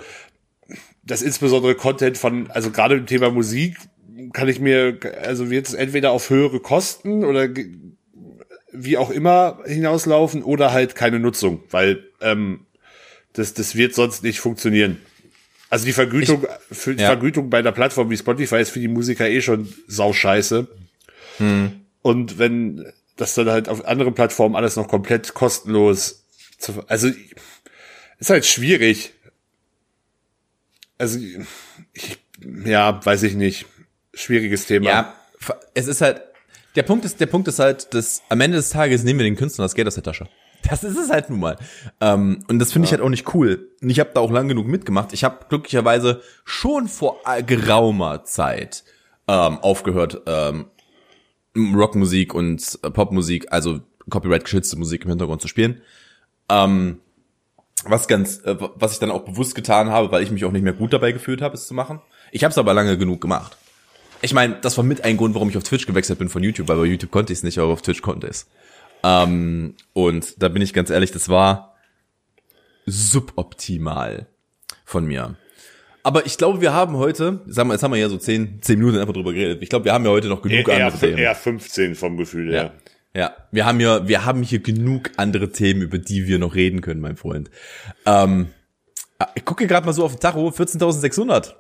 [1.03, 3.77] das insbesondere Content von, also gerade im Thema Musik
[4.35, 7.49] kann ich mir, also wird es entweder auf höhere Kosten oder
[8.73, 12.66] wie auch immer hinauslaufen oder halt keine Nutzung, weil ähm,
[13.33, 15.01] das, das wird sonst nicht funktionieren.
[15.70, 17.09] Also die Vergütung, ich, für die ja.
[17.09, 20.66] Vergütung bei einer Plattform wie Spotify ist für die Musiker eh schon sauscheiße.
[21.38, 21.73] Hm.
[22.03, 26.27] Und wenn das dann halt auf anderen Plattformen alles noch komplett kostenlos,
[26.59, 27.09] zu, also
[28.18, 29.12] ist halt schwierig.
[30.99, 31.20] Also
[31.92, 32.18] ich,
[32.64, 33.66] ja, weiß ich nicht
[34.16, 34.87] schwieriges Thema.
[34.87, 35.14] Ja,
[35.74, 36.22] es ist halt,
[36.77, 39.37] der Punkt ist, der Punkt ist halt, dass am Ende des Tages nehmen wir den
[39.37, 40.29] Künstlern das Geld aus der Tasche.
[40.68, 41.57] Das ist es halt nun mal.
[42.00, 42.88] Ähm, und das finde ja.
[42.88, 43.68] ich halt auch nicht cool.
[43.83, 45.12] Und ich habe da auch lang genug mitgemacht.
[45.12, 48.85] Ich habe glücklicherweise schon vor geraumer Zeit
[49.29, 50.66] ähm, aufgehört, ähm,
[51.57, 55.83] Rockmusik und äh, Popmusik, also Copyright geschützte Musik im Hintergrund zu spielen.
[56.48, 57.00] Ähm,
[57.85, 60.62] was ganz, äh, was ich dann auch bewusst getan habe, weil ich mich auch nicht
[60.62, 62.00] mehr gut dabei gefühlt habe, es zu machen.
[62.33, 63.57] Ich habe es aber lange genug gemacht
[64.24, 66.68] ich meine, das war mit ein Grund, warum ich auf Twitch gewechselt bin von YouTube,
[66.68, 68.46] weil bei YouTube konnte ich es nicht, aber auf Twitch konnte ich es.
[69.02, 71.74] Ähm, und da bin ich ganz ehrlich, das war
[72.87, 74.26] suboptimal
[74.84, 75.37] von mir.
[76.02, 78.78] Aber ich glaube, wir haben heute, sagen wir, jetzt haben wir ja so zehn, zehn
[78.78, 79.62] Minuten einfach drüber geredet.
[79.62, 81.18] Ich glaube, wir haben ja heute noch genug eher, andere Themen.
[81.18, 82.62] Eher 15 vom Gefühl, ja.
[82.64, 82.72] ja.
[83.16, 86.80] Ja, wir haben ja, wir haben hier genug andere Themen, über die wir noch reden
[86.80, 87.48] können, mein Freund.
[88.06, 88.48] Ähm,
[89.37, 91.54] ich gucke gerade mal so auf den Tacho, 14.600.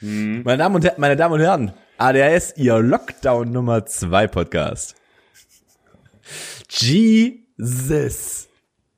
[0.00, 0.42] Hm.
[0.42, 4.94] Meine, Damen und Herren, meine Damen und Herren, ADHS, ihr Lockdown Nummer 2 Podcast.
[6.68, 8.48] Jesus.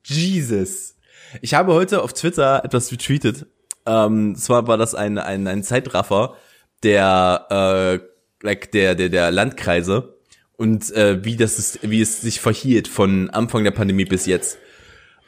[0.03, 0.95] Jesus.
[1.41, 3.45] Ich habe heute auf Twitter etwas retweetet.
[3.85, 6.35] Ähm, zwar war das ein, ein, ein Zeitraffer
[6.83, 10.17] der, äh, like der, der, der Landkreise
[10.57, 14.57] und äh, wie das ist, wie es sich verhielt von Anfang der Pandemie bis jetzt.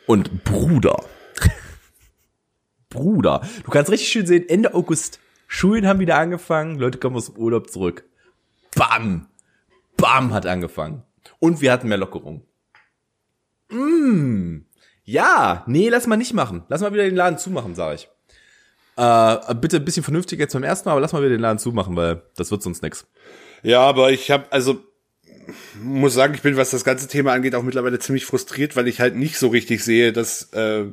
[0.06, 1.06] Und Bruder.
[2.90, 3.40] Bruder.
[3.64, 5.21] Du kannst richtig schön sehen, Ende August
[5.54, 8.06] Schulen haben wieder angefangen, Leute kommen aus dem Urlaub zurück.
[8.74, 9.28] Bam!
[9.98, 11.04] Bam hat angefangen.
[11.40, 12.46] Und wir hatten mehr Lockerung.
[13.70, 14.60] Mm.
[15.04, 16.64] Ja, nee, lass mal nicht machen.
[16.70, 18.08] Lass mal wieder den Laden zumachen, sag ich.
[18.96, 21.60] Äh, bitte ein bisschen vernünftiger jetzt beim ersten Mal, aber lass mal wieder den Laden
[21.60, 23.06] zumachen, weil das wird sonst nix.
[23.62, 24.82] Ja, aber ich habe also
[25.84, 29.02] muss sagen, ich bin, was das ganze Thema angeht, auch mittlerweile ziemlich frustriert, weil ich
[29.02, 30.86] halt nicht so richtig sehe, dass, äh,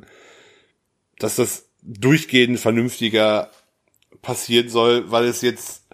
[1.21, 3.53] dass das durchgehend vernünftiger
[4.23, 5.85] passieren soll, weil es jetzt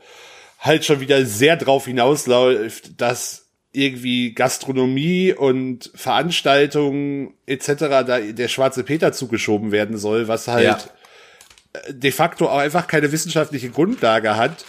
[0.58, 7.66] halt schon wieder sehr drauf hinausläuft, dass irgendwie Gastronomie und Veranstaltungen etc.
[7.78, 10.78] da der schwarze Peter zugeschoben werden soll, was halt ja.
[11.90, 14.64] de facto auch einfach keine wissenschaftliche Grundlage hat,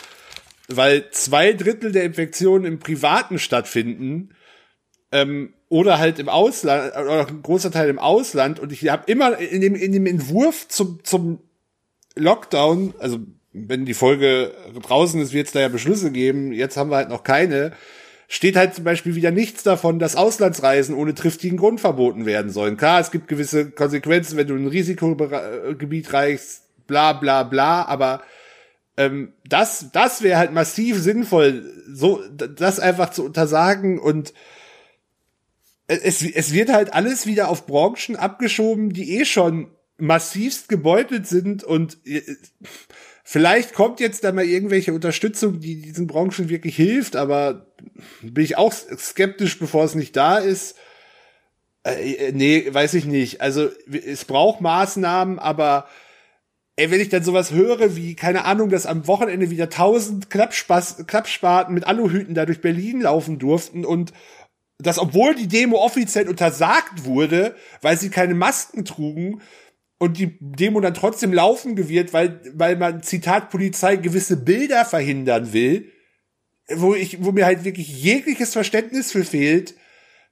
[0.68, 4.32] weil zwei Drittel der Infektionen im Privaten stattfinden
[5.12, 9.38] ähm, oder halt im Ausland oder ein großer Teil im Ausland und ich habe immer
[9.38, 11.40] in dem in dem Entwurf zum zum
[12.16, 13.20] Lockdown, also
[13.54, 16.52] wenn die Folge draußen ist, wird es da ja Beschlüsse geben.
[16.52, 17.72] Jetzt haben wir halt noch keine.
[18.28, 22.76] Steht halt zum Beispiel wieder nichts davon, dass Auslandsreisen ohne triftigen Grund verboten werden sollen.
[22.76, 28.24] Klar, es gibt gewisse Konsequenzen, wenn du in ein Risikogebiet reichst, bla bla bla, aber
[28.98, 34.34] ähm, das, das wäre halt massiv sinnvoll, so das einfach zu untersagen und
[35.88, 41.64] es, es wird halt alles wieder auf Branchen abgeschoben, die eh schon massivst gebeutelt sind
[41.64, 42.22] und äh,
[43.24, 47.68] vielleicht kommt jetzt da mal irgendwelche Unterstützung, die diesen Branchen wirklich hilft, aber
[48.22, 50.76] bin ich auch skeptisch, bevor es nicht da ist.
[51.84, 53.42] Äh, äh nee, weiß ich nicht.
[53.42, 55.88] Also es braucht Maßnahmen, aber
[56.76, 61.74] ey, wenn ich dann sowas höre wie, keine Ahnung, dass am Wochenende wieder tausend Klappspaten
[61.74, 64.12] mit Aluhüten da durch Berlin laufen durften und
[64.78, 69.42] das, obwohl die Demo offiziell untersagt wurde, weil sie keine Masken trugen
[69.98, 75.54] und die Demo dann trotzdem laufen gewirrt, weil, weil man, Zitat Polizei, gewisse Bilder verhindern
[75.54, 75.92] will,
[76.70, 79.76] wo ich, wo mir halt wirklich jegliches Verständnis für fehlt,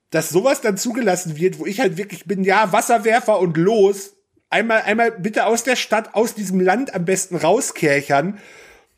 [0.09, 4.15] dass sowas dann zugelassen wird, wo ich halt wirklich bin, ja, Wasserwerfer und los,
[4.49, 8.39] einmal, einmal bitte aus der Stadt, aus diesem Land am besten rauskerchern.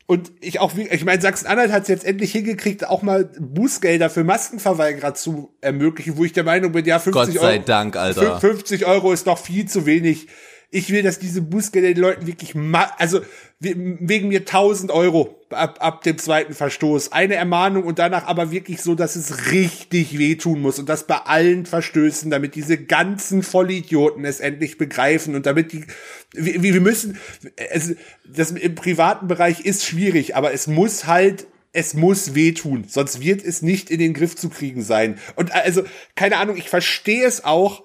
[0.08, 4.22] Und ich auch, ich meine, Sachsen-Anhalt hat es jetzt endlich hingekriegt, auch mal Bußgelder für
[4.22, 8.38] Maskenverweigerer zu ermöglichen, wo ich der Meinung bin, ja, 50 Gott sei Euro, Dank, Alter.
[8.38, 10.28] 50 Euro ist doch viel zu wenig.
[10.76, 12.54] Ich will, dass diese Bußgelder den Leuten wirklich,
[12.98, 13.22] also
[13.60, 17.12] wegen mir 1000 Euro ab, ab dem zweiten Verstoß.
[17.12, 21.16] Eine Ermahnung und danach aber wirklich so, dass es richtig wehtun muss und das bei
[21.16, 25.86] allen Verstößen, damit diese ganzen Vollidioten es endlich begreifen und damit die,
[26.34, 27.16] wir, wir müssen,
[27.56, 27.96] es,
[28.28, 33.42] das im privaten Bereich ist schwierig, aber es muss halt es muss wehtun, sonst wird
[33.42, 35.18] es nicht in den Griff zu kriegen sein.
[35.36, 35.84] Und also,
[36.14, 37.82] keine Ahnung, ich verstehe es auch,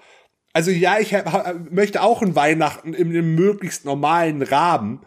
[0.53, 1.15] also ja, ich
[1.69, 5.05] möchte auch ein Weihnachten in einem möglichst normalen Rahmen.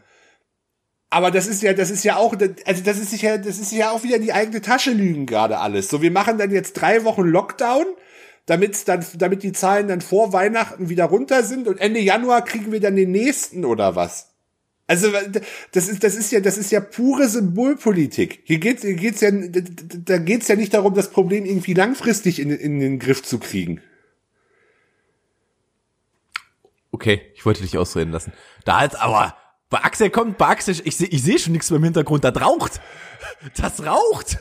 [1.10, 3.90] Aber das ist ja, das ist ja auch, also das ist ja, das ist ja
[3.90, 5.88] auch wieder die eigene Tasche lügen gerade alles.
[5.88, 7.86] So, wir machen dann jetzt drei Wochen Lockdown,
[8.46, 12.72] damit dann, damit die Zahlen dann vor Weihnachten wieder runter sind und Ende Januar kriegen
[12.72, 14.30] wir dann den nächsten oder was?
[14.86, 15.08] Also
[15.72, 18.40] das ist das ist ja das ist ja pure Symbolpolitik.
[18.44, 22.50] Hier geht's hier geht's ja da geht's ja nicht darum, das Problem irgendwie langfristig in,
[22.50, 23.80] in den Griff zu kriegen.
[26.94, 28.32] Okay, ich wollte dich ausreden lassen.
[28.64, 29.36] Da jetzt aber,
[29.68, 32.40] bei Axel kommt, bei Axel, ich sehe ich seh schon nichts mehr im Hintergrund, das
[32.40, 32.80] raucht.
[33.56, 34.38] Das raucht.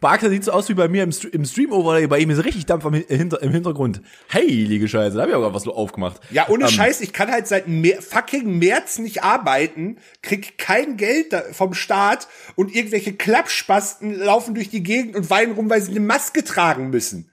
[0.00, 2.64] Bei Axel sieht so aus wie bei mir im, im Stream-Overlay, bei ihm ist richtig
[2.64, 4.00] Dampf im, Hinter, im Hintergrund.
[4.32, 6.18] Heilige Scheiße, da habe ich auch was aufgemacht.
[6.30, 10.96] Ja, ohne ähm, Scheiß, ich kann halt seit mehr, fucking März nicht arbeiten, krieg kein
[10.96, 15.90] Geld vom Staat und irgendwelche Klappspasten laufen durch die Gegend und weinen rum, weil sie
[15.90, 17.29] eine Maske tragen müssen.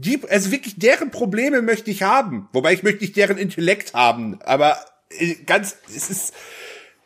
[0.00, 2.48] Die, also wirklich deren Probleme möchte ich haben.
[2.52, 4.40] Wobei ich möchte nicht deren Intellekt haben.
[4.42, 4.78] Aber
[5.10, 6.34] äh, ganz, es ist,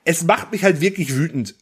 [0.04, 1.56] es macht mich halt wirklich wütend.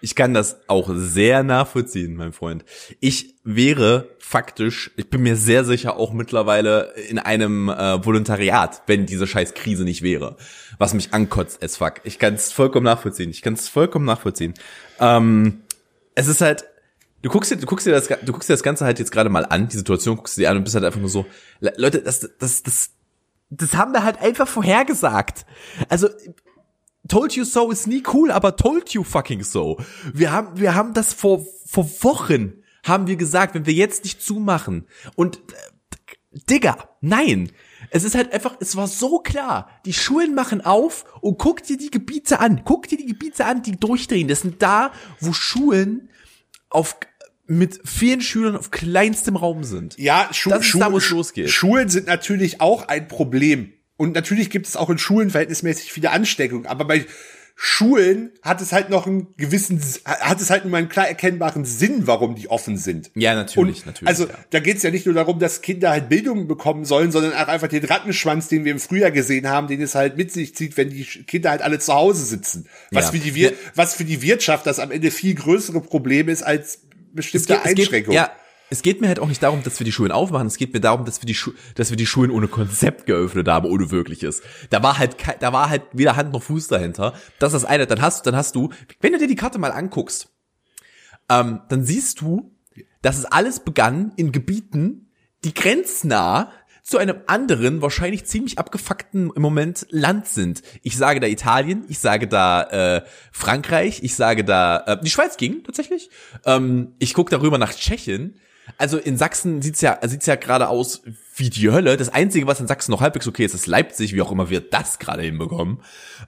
[0.00, 2.64] Ich kann das auch sehr nachvollziehen, mein Freund.
[2.98, 9.06] Ich wäre faktisch, ich bin mir sehr sicher auch mittlerweile in einem äh, Volontariat, wenn
[9.06, 10.38] diese scheiß Krise nicht wäre,
[10.78, 12.00] was mich ankotzt as fuck.
[12.04, 13.30] Ich kann es vollkommen nachvollziehen.
[13.30, 14.54] Ich kann es vollkommen nachvollziehen.
[14.98, 15.60] Ähm,
[16.14, 16.64] es ist halt,
[17.22, 19.30] du guckst dir, du guckst dir das, du guckst dir das Ganze halt jetzt gerade
[19.30, 21.26] mal an, die Situation guckst du dir an und bist halt einfach nur so,
[21.60, 22.90] Leute, das, das, das,
[23.50, 25.46] das haben wir halt einfach vorhergesagt.
[25.88, 26.08] Also,
[27.08, 29.78] told you so ist nie cool, aber told you fucking so.
[30.12, 32.54] Wir haben, wir haben das vor, vor Wochen
[32.84, 35.40] haben wir gesagt, wenn wir jetzt nicht zumachen und,
[36.48, 37.52] Digga, nein.
[37.90, 39.68] Es ist halt einfach, es war so klar.
[39.84, 42.62] Die Schulen machen auf und guck dir die Gebiete an.
[42.64, 44.28] Guck dir die Gebiete an, die durchdrehen.
[44.28, 46.08] Das sind da, wo Schulen
[46.70, 46.96] auf
[47.46, 49.98] mit vielen Schülern auf kleinstem Raum sind.
[49.98, 51.50] Ja, Schu das ist Schu da, wo es losgeht.
[51.50, 53.72] Schulen sind natürlich auch ein Problem.
[53.96, 56.66] Und natürlich gibt es auch in Schulen verhältnismäßig viele Ansteckungen.
[56.66, 57.04] Aber bei
[57.54, 62.06] Schulen hat es halt noch einen gewissen, hat es halt nur einen klar erkennbaren Sinn,
[62.06, 63.10] warum die offen sind.
[63.14, 64.08] Ja, natürlich, Und natürlich.
[64.08, 64.34] Also ja.
[64.50, 67.48] da geht es ja nicht nur darum, dass Kinder halt Bildung bekommen sollen, sondern auch
[67.48, 70.76] einfach den Rattenschwanz, den wir im Frühjahr gesehen haben, den es halt mit sich zieht,
[70.76, 72.66] wenn die Kinder halt alle zu Hause sitzen.
[72.90, 73.10] Was, Ja.
[73.12, 76.80] für, die Wir was für die Wirtschaft das am Ende viel größere Problem ist als
[77.14, 78.16] bestimmte es geht, Einschränkungen.
[78.16, 78.30] ja,
[78.72, 80.46] es geht mir halt auch nicht darum, dass wir die Schulen aufmachen.
[80.46, 83.46] Es geht mir darum, dass wir die, Schu dass wir die Schulen ohne Konzept geöffnet
[83.46, 84.40] haben, ohne wirkliches.
[84.70, 87.12] Da war halt, da war halt weder Hand noch Fuß dahinter.
[87.38, 87.86] Das ist das eine.
[87.86, 88.70] Dann hast, dann hast du,
[89.00, 90.30] wenn du dir die Karte mal anguckst,
[91.28, 92.56] ähm, dann siehst du,
[93.02, 95.10] dass es alles begann in Gebieten,
[95.44, 96.50] die grenznah
[96.82, 100.62] zu einem anderen, wahrscheinlich ziemlich abgefuckten im Moment Land sind.
[100.82, 102.62] Ich sage da Italien, ich sage da
[102.96, 106.10] äh, Frankreich, ich sage da äh, die Schweiz ging tatsächlich.
[106.44, 108.36] Ähm, ich gucke darüber nach Tschechien.
[108.78, 111.02] Also in Sachsen sieht's ja sieht's ja gerade aus
[111.36, 111.96] wie die Hölle.
[111.96, 114.60] Das Einzige, was in Sachsen noch halbwegs okay ist, ist Leipzig, wie auch immer wir
[114.60, 115.82] das gerade hinbekommen.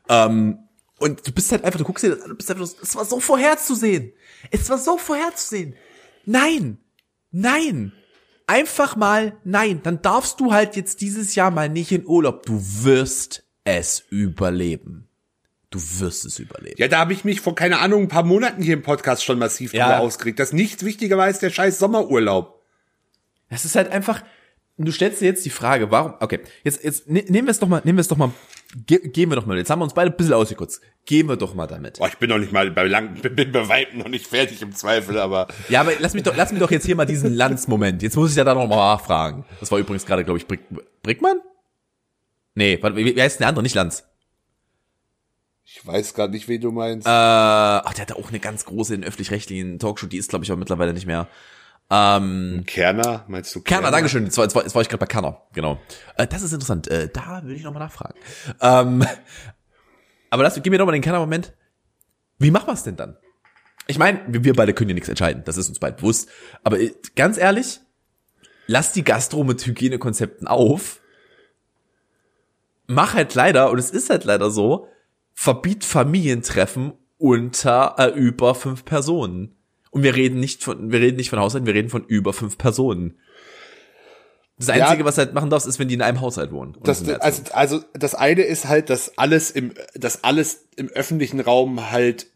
[0.08, 0.58] Ähm,
[0.98, 3.04] und du bist halt einfach, du guckst dir das an, du bist einfach, es war
[3.04, 4.12] so vorherzusehen.
[4.50, 5.74] Es war so vorherzusehen.
[6.24, 6.78] Nein,
[7.30, 7.92] nein,
[8.46, 9.80] einfach mal nein.
[9.82, 12.44] Dann darfst du halt jetzt dieses Jahr mal nicht in Urlaub.
[12.46, 15.08] Du wirst es überleben.
[15.70, 16.76] Du wirst es überleben.
[16.78, 19.38] Ja, da habe ich mich vor, keine Ahnung, ein paar Monaten hier im Podcast schon
[19.38, 19.86] massiv Ja.
[19.88, 22.62] drüber ausgeregt, dass nichts wichtiger war als der scheiß Sommerurlaub.
[23.50, 24.22] Das ist halt einfach,
[24.78, 27.66] du stellst dir jetzt die Frage, warum, okay, jetzt, jetzt ne- nehmen wir es doch
[27.68, 28.30] mal, nehmen wir es doch mal,
[28.74, 30.80] ge, gehen wir doch mal, jetzt haben wir uns beide ein bisschen ausgekotzt.
[31.06, 31.98] Gehen wir doch mal damit.
[31.98, 34.72] Boah, ich bin noch nicht mal bei lang, bin, bei Weitem noch nicht fertig im
[34.72, 38.02] Zweifel, aber Ja, aber lass mich doch, lass mich doch jetzt hier mal diesen Landsmoment.
[38.02, 39.44] Jetzt muss ich ja da noch mal nachfragen.
[39.60, 40.60] Das war übrigens gerade, glaube ich, Brick,
[41.02, 41.38] Brickmann?
[42.54, 43.62] Nee, warte, wie, heißt denn der andere?
[43.62, 44.04] Nicht Lanz.
[45.64, 47.06] ich weiß gerade nicht, wen du meinst.
[47.06, 50.50] Äh, ach, der hatte auch eine ganz große in öffentlich-rechtlichen Talkshow, die ist, glaube ich,
[50.50, 51.28] aber mittlerweile nicht mehr.
[51.96, 54.24] Ähm, Kerner, meinst du Kerner, Dankeschön.
[54.24, 55.78] Jetzt war, jetzt war, jetzt war ich gerade bei Kerner, genau.
[56.16, 56.88] Äh, das ist interessant.
[56.88, 58.18] Äh, da will ich noch mal nachfragen.
[58.60, 59.06] Ähm,
[60.30, 61.52] aber lass, gib mir doch mal den Kerner-Moment.
[62.38, 63.16] Wie machen wir es denn dann?
[63.86, 65.42] Ich meine, wir, wir beide können ja nichts entscheiden.
[65.44, 66.28] Das ist uns bald bewusst.
[66.64, 67.80] Aber äh, ganz ehrlich,
[68.66, 71.00] lass die Gastro mit Hygienekonzepten auf.
[72.88, 74.88] Mach halt leider, und es ist halt leider so,
[75.32, 79.56] verbiet Familientreffen unter äh, über fünf Personen.
[79.94, 82.58] Und wir reden nicht von, wir reden nicht von Haushalten, wir reden von über fünf
[82.58, 83.14] Personen.
[84.58, 84.74] Das Ja.
[84.86, 86.76] Einzige, was du halt machen darfst, ist, wenn die in einem Haushalt wohnen.
[86.82, 91.92] Das, also, also das eine ist halt, dass alles im, dass alles im öffentlichen Raum
[91.92, 92.26] halt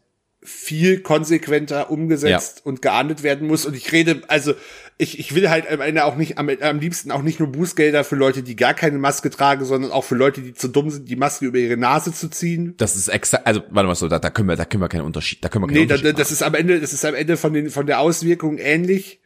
[0.41, 3.65] viel konsequenter umgesetzt und geahndet werden muss.
[3.65, 4.53] Und ich rede, also
[4.97, 8.03] ich, ich will halt am Ende auch nicht, am, am liebsten auch nicht nur Bußgelder
[8.03, 11.09] für Leute, die gar keine Maske tragen, sondern auch für Leute, die zu dumm sind,
[11.09, 12.73] die Maske über ihre Nase zu ziehen.
[12.77, 15.05] Das ist exakt, also warte mal so, da, da können wir, da können wir keinen
[15.05, 17.15] Unterschied, da können wir keinen Nee, da, Unterschied das ist am Ende, das ist am
[17.15, 19.19] Ende von den, von der Auswirkung ähnlich.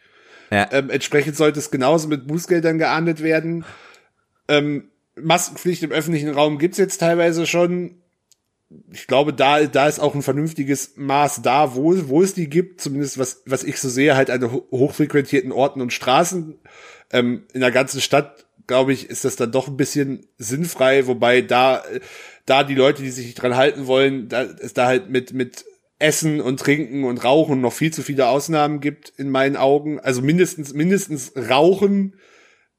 [0.52, 0.70] Ja.
[0.72, 3.66] Ähm, entsprechend sollte es genauso mit Bußgeldern geahndet werden.
[4.48, 8.03] Ähm, Maskenpflicht im öffentlichen Raum gibt's jetzt teilweise schon.
[8.92, 12.82] Ich glaube, da, da ist auch ein vernünftiges Maß da, wo, wo es die gibt,
[12.82, 16.60] zumindest was, was ich so sehe, halt an ho- hochfrequentierten Orten und Straßen.
[17.12, 21.42] Ähm, in der ganzen Stadt, glaube ich, ist das dann doch ein bisschen sinnfrei, wobei
[21.42, 21.84] da,
[22.46, 25.66] da die Leute, die sich nicht dran halten wollen, da ist da halt mit, mit
[26.00, 30.00] Essen und Trinken und Rauchen noch viel zu viele Ausnahmen gibt, in meinen Augen.
[30.00, 32.16] Also mindestens, mindestens Rauchen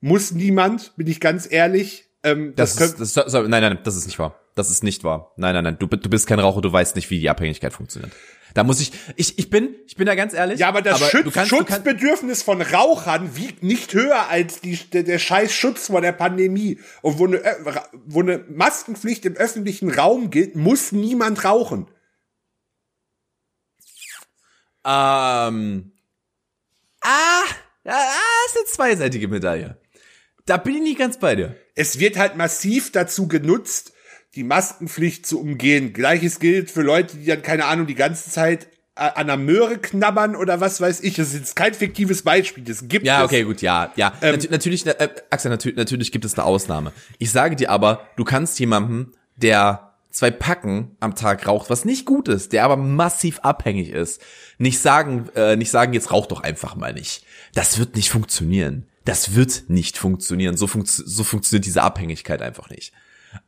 [0.01, 2.11] muss niemand, bin ich ganz ehrlich.
[2.23, 4.41] Ähm, Das, das, ist, das sorry, nein, nein, das ist nicht wahr.
[4.55, 5.33] Das ist nicht wahr.
[5.37, 5.77] Nein, nein, nein.
[5.79, 8.13] Du, du bist kein Raucher, du weißt nicht, wie die Abhängigkeit funktioniert.
[8.55, 10.61] Da muss ich, ich, ich bin, ich bin da ganz ehrlich.
[10.61, 15.03] Ja, aber das du Schutz, kannst, Schutzbedürfnis von Rauchern wiegt nicht höher als die, der,
[15.03, 16.79] der scheiß Schutz vor der Pandemie.
[17.03, 17.43] Und wo eine,
[18.07, 21.89] wo eine Maskenpflicht im öffentlichen Raum gilt, muss niemand rauchen.
[24.87, 25.93] ähm,
[27.01, 27.43] ah,
[27.87, 28.03] ah,
[28.47, 29.81] ist eine zweiseitige Medaille.
[30.47, 31.57] Da bin ich nicht ganz bei dir.
[31.75, 33.94] Es wird halt massiv dazu genutzt,
[34.35, 35.93] die Maskenpflicht zu umgehen.
[35.93, 38.67] Gleiches gilt für Leute, die dann, keine Ahnung, die ganze Zeit
[38.97, 41.15] äh, an der Möhre knabbern oder was weiß ich.
[41.15, 43.25] Das ist jetzt kein fiktives Beispiel, das gibt Ja, es.
[43.27, 44.13] okay, gut, ja, ja.
[44.23, 46.93] Ähm, Natu natürlich, äh, Axel, natürlich, natürlich gibt es eine Ausnahme.
[47.19, 52.07] Ich sage dir aber, du kannst jemandem, der zwei Packen am Tag raucht, was nicht
[52.07, 54.21] gut ist, der aber massiv abhängig ist,
[54.59, 57.25] nicht sagen, äh, nicht sagen, jetzt rauch doch einfach mal nicht.
[57.55, 58.87] Das wird nicht funktionieren.
[59.05, 60.57] Das wird nicht funktionieren.
[60.57, 62.93] So, funkt, so funktioniert diese Abhängigkeit einfach nicht.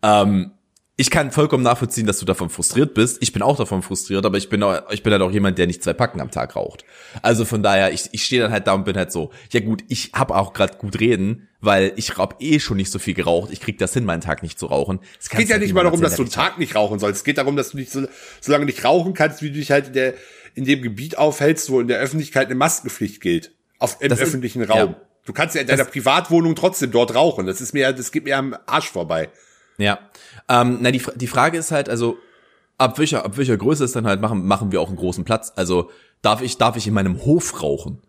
[0.03, 0.51] Ähm,
[0.99, 3.19] ich kann vollkommen nachvollziehen, dass du davon frustriert bist.
[3.21, 5.67] Ich bin auch davon frustriert, aber ich bin auch, ich bin halt auch jemand, der
[5.67, 6.85] nicht zwei Packen am Tag raucht.
[7.21, 9.85] Also von daher, ich, ich stehe dann halt da und bin halt so, ja gut,
[9.89, 13.51] ich hab auch gerade gut reden, weil ich hab eh schon nicht so viel geraucht.
[13.53, 15.01] Ich krieg das hin, meinen Tag nicht zu rauchen.
[15.21, 17.19] Es geht ja nicht mal darum, dass du einen Tag nicht rauchen sollst.
[17.19, 18.07] Es geht darum, dass du nicht so,
[18.41, 20.15] so lange nicht rauchen kannst, wie du dich halt in, der,
[20.55, 23.53] in dem Gebiet aufhältst, wo in der Öffentlichkeit eine Maskenpflicht gilt.
[23.79, 24.79] Auf, Im Das ist- öffentlichen Raum.
[24.79, 25.01] ja.
[25.27, 27.47] Du kannst ja in deiner Privatwohnung trotzdem dort rauchen.
[27.47, 29.29] Das ist mir, das geht mir am Arsch vorbei.
[29.77, 29.99] Ja.
[30.49, 32.19] Ähm, na, die, die Frage ist halt, also,
[32.79, 35.53] ab welcher, ab welcher Größe es dann halt machen, machen wir auch einen großen Platz.
[35.57, 35.91] Also,
[36.23, 38.03] darf ich, darf ich in meinem Hof rauchen?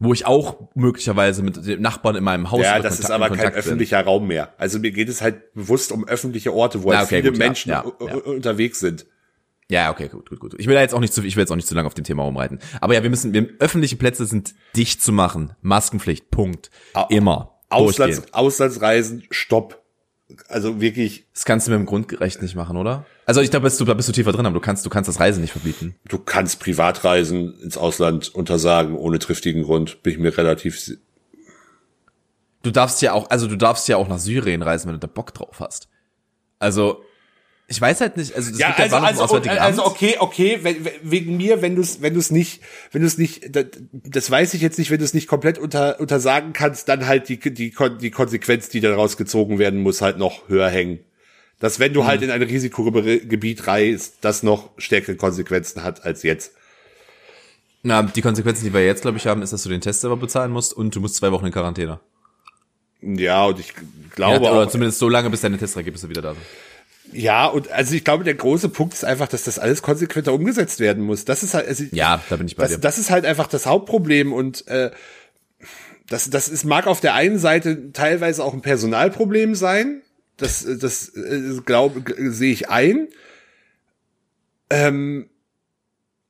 [0.00, 3.26] Wo ich auch möglicherweise mit den Nachbarn in meinem Haus Ja, das Kontakt- ist aber
[3.28, 4.54] in kein öffentlicher Raum mehr.
[4.56, 7.38] Also mir geht es halt bewusst um öffentliche Orte, wo Ja, halt okay, viele gut,
[7.40, 8.14] Menschen ja, ja.
[8.14, 9.06] unterwegs sind.
[9.68, 10.54] Ja, okay, gut, gut, gut.
[10.56, 11.94] Ich will da jetzt auch nicht zu, ich will jetzt auch nicht zu lange auf
[11.94, 12.60] dem Thema rumreiten.
[12.80, 15.54] Aber ja, wir müssen, wir, öffentliche Plätze sind dicht zu machen.
[15.62, 16.70] Maskenpflicht, Punkt.
[17.08, 17.58] Immer.
[17.68, 18.22] Auslands.
[18.32, 19.77] Auslandsreisen, stopp.
[20.48, 23.06] Also wirklich, Das kannst du mit dem Grundrecht nicht machen, oder?
[23.24, 25.08] Also ich glaube, bist du, da bist du tiefer drin, aber du kannst, du kannst
[25.08, 25.94] das Reisen nicht verbieten.
[26.06, 30.02] du kannst Privatreisen ins Ausland untersagen ohne triftigen Grund.
[30.02, 30.78] Bin ich mir relativ
[32.62, 35.06] Du darfst ja auch, also du darfst ja auch nach Syrien reisen, wenn du da
[35.06, 35.88] Bock drauf hast.
[36.58, 37.02] Also,
[37.70, 40.58] Ich weiß halt nicht, also das ja, also, also, also, also okay, okay,
[41.02, 42.62] wegen mir, wenn du es, wenn du es nicht,
[42.92, 45.58] wenn du es nicht, das, das weiß ich jetzt nicht, wenn du es nicht komplett
[45.58, 50.16] unter, untersagen kannst, dann halt die, die, die Konsequenz, die daraus gezogen werden muss, halt
[50.16, 51.00] noch höher hängen.
[51.60, 52.30] Dass wenn du halt hm.
[52.30, 56.52] halt in ein Risikogebiet reist, das noch stärkere Konsequenzen hat als jetzt.
[57.82, 60.16] Na, die Konsequenzen, die wir jetzt, glaube ich, haben, ist, dass du den Test selber
[60.16, 62.00] bezahlen musst und du musst zwei Wochen in Quarantäne.
[63.02, 63.74] Ja, und ich
[64.14, 66.42] glaube ja, oder auch, zumindest so lange, bis deine Testergebnisse wieder da sind.
[67.12, 70.80] Ja, und also ich glaube, der große Punkt ist einfach, dass das alles konsequenter umgesetzt
[70.80, 71.24] werden muss.
[71.24, 72.78] Das ist halt, also ja, da bin ich bei das, dir.
[72.78, 74.90] Das ist halt einfach das Hauptproblem und äh,
[76.08, 80.02] das, das ist, mag auf der einen Seite teilweise auch ein Personalproblem sein.
[80.36, 83.08] Das, das äh, glaube, sehe ich ein.
[84.70, 85.28] Ähm,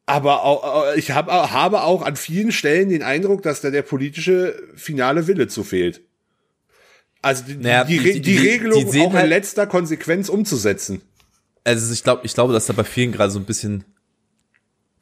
[0.07, 4.57] aber auch, ich hab, habe auch an vielen Stellen den Eindruck, dass da der politische
[4.75, 6.01] finale Wille zu fehlt.
[7.23, 11.03] Also die, naja, die, die, die, die Regelung auch in halt, letzter Konsequenz umzusetzen.
[11.65, 13.85] Also ich glaube, ich glaube, dass da bei vielen gerade so ein bisschen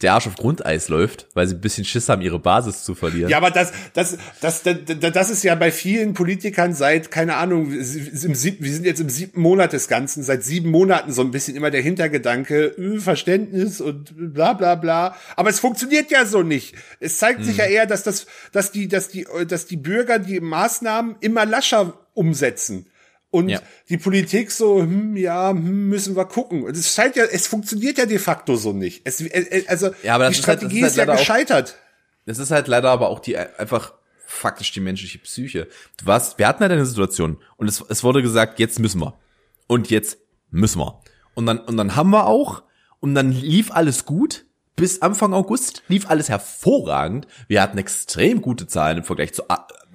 [0.02, 3.30] der Arsch auf Grundeis läuft, weil sie ein bisschen Schiss haben, ihre Basis zu verlieren.
[3.30, 7.72] Ja, aber das, das, das, das, das ist ja bei vielen Politikern seit, keine Ahnung,
[7.72, 11.70] wir sind jetzt im siebten Monat des Ganzen, seit sieben Monaten so ein bisschen immer
[11.70, 15.16] der Hintergedanke, äh, Verständnis und bla bla bla.
[15.34, 16.74] Aber es funktioniert ja so nicht.
[17.00, 17.46] Es zeigt hm.
[17.46, 21.46] sich ja eher, dass das, dass die, dass die, dass die Bürger die Maßnahmen immer
[21.46, 22.86] lascher umsetzen.
[23.30, 23.60] Und ja.
[23.88, 26.64] die Politik so, hm, ja, hm, müssen wir gucken.
[26.64, 29.02] Und es scheint ja, es funktioniert ja de facto so nicht.
[29.04, 31.70] Es, äh, äh also ja, aber die Strategie ist, halt, ist, halt ja gescheitert.
[31.70, 33.94] Auch, das ist halt leider aber auch die einfach
[34.26, 35.68] faktisch die menschliche Psyche.
[35.98, 39.18] Du warst, wir hatten halt eine Situation und es, es wurde gesagt, jetzt müssen wir.
[39.66, 40.18] Und jetzt
[40.50, 41.00] müssen wir.
[41.34, 42.62] Und dann, und dann haben wir auch
[43.00, 44.45] und dann lief alles gut.
[44.76, 47.26] Bis Anfang August lief alles hervorragend.
[47.48, 49.42] Wir hatten extrem gute Zahlen im Vergleich zu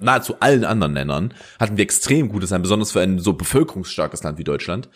[0.00, 4.38] nahezu allen anderen Ländern hatten wir extrem gutes sein, besonders für ein so bevölkerungsstarkes Land
[4.38, 4.88] wie Deutschland.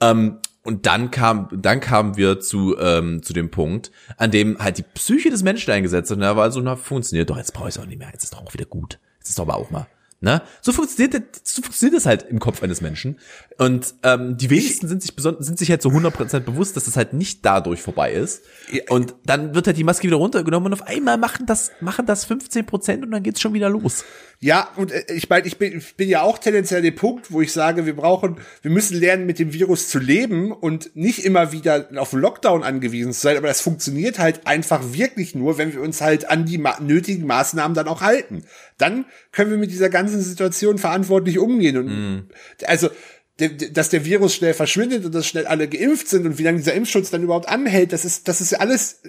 [0.00, 4.78] Ähm, und dann kam, dann kamen wir zu, ähm, zu dem Punkt, an dem halt
[4.78, 6.16] die Psyche des Menschen eingesetzt hat.
[6.16, 8.24] Und er war so, na, funktioniert doch, jetzt brauche ich es auch nicht mehr, jetzt
[8.24, 8.98] ist doch auch wieder gut.
[9.18, 9.86] Jetzt ist doch aber auch mal.
[10.24, 10.40] Ne?
[10.62, 13.18] So funktioniert, so funktioniert das halt im Kopf eines Menschen.
[13.58, 16.96] Und ähm, die wenigsten sind sich sind sich halt so 100% bewusst, dass es das
[16.96, 18.42] halt nicht dadurch vorbei ist.
[18.88, 22.26] Und dann wird halt die Maske wieder runtergenommen und auf einmal machen das machen das
[22.26, 24.04] 15% und dann geht's schon wieder los.
[24.40, 27.40] Ja, und äh, ich meine, ich bin, ich bin ja auch tendenziell der Punkt, wo
[27.40, 31.52] ich sage, wir brauchen, wir müssen lernen, mit dem Virus zu leben und nicht immer
[31.52, 33.36] wieder auf Lockdown angewiesen zu sein.
[33.36, 37.26] Aber das funktioniert halt einfach wirklich nur, wenn wir uns halt an die ma nötigen
[37.26, 38.44] Maßnahmen dann auch halten.
[38.78, 41.76] Dann können wir mit dieser ganzen Situation verantwortlich umgehen.
[41.76, 42.28] Und mm.
[42.64, 42.90] also
[43.36, 46.74] dass der Virus schnell verschwindet und dass schnell alle geimpft sind und wie lange dieser
[46.74, 49.02] Impfschutz dann überhaupt anhält, das ist, das ist ja alles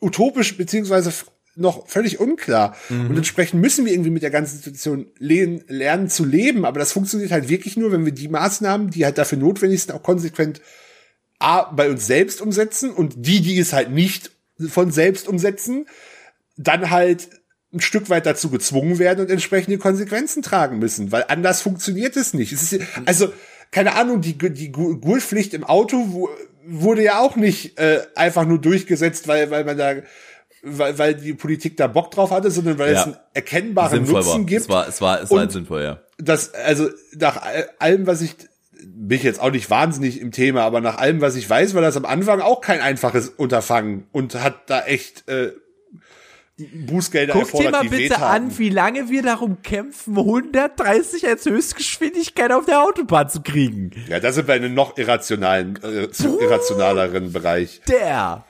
[0.00, 1.12] utopisch beziehungsweise
[1.56, 2.76] noch völlig unklar.
[2.88, 3.10] Mhm.
[3.10, 6.64] Und entsprechend müssen wir irgendwie mit der ganzen Situation lernen, lernen zu leben.
[6.64, 9.94] Aber das funktioniert halt wirklich nur, wenn wir die Maßnahmen, die halt dafür notwendig sind,
[9.94, 10.60] auch konsequent
[11.38, 14.30] A, bei uns selbst umsetzen und die, die es halt nicht
[14.68, 15.86] von selbst umsetzen,
[16.56, 17.28] dann halt
[17.72, 22.32] ein Stück weit dazu gezwungen werden und entsprechende Konsequenzen tragen müssen, weil anders funktioniert es
[22.32, 22.52] nicht.
[22.52, 23.32] Es ist, also,
[23.70, 26.30] keine Ahnung, die, die Gurtpflicht im Auto
[26.64, 29.94] wurde ja auch nicht äh, einfach nur durchgesetzt, weil, weil man da
[30.62, 33.00] weil, weil die Politik da Bock drauf hatte, sondern weil ja.
[33.00, 34.44] es einen erkennbaren sinnvoll Nutzen war.
[34.44, 34.62] gibt.
[34.62, 36.00] Es war, es war, es war halt sinnvoll, ja.
[36.18, 37.40] Das, also nach
[37.78, 38.34] allem, was ich,
[38.72, 41.82] bin ich jetzt auch nicht wahnsinnig im Thema, aber nach allem, was ich weiß, war
[41.82, 45.52] das am Anfang auch kein einfaches Unterfangen und hat da echt äh,
[46.58, 52.64] Bußgelder Guck dir mal bitte an, wie lange wir darum kämpfen, 130 als Höchstgeschwindigkeit auf
[52.64, 53.90] der Autobahn zu kriegen.
[54.08, 56.08] Ja, das sind wir in einem noch irrationalen, äh,
[56.40, 57.82] irrationaleren Bereich.
[57.88, 58.44] Der.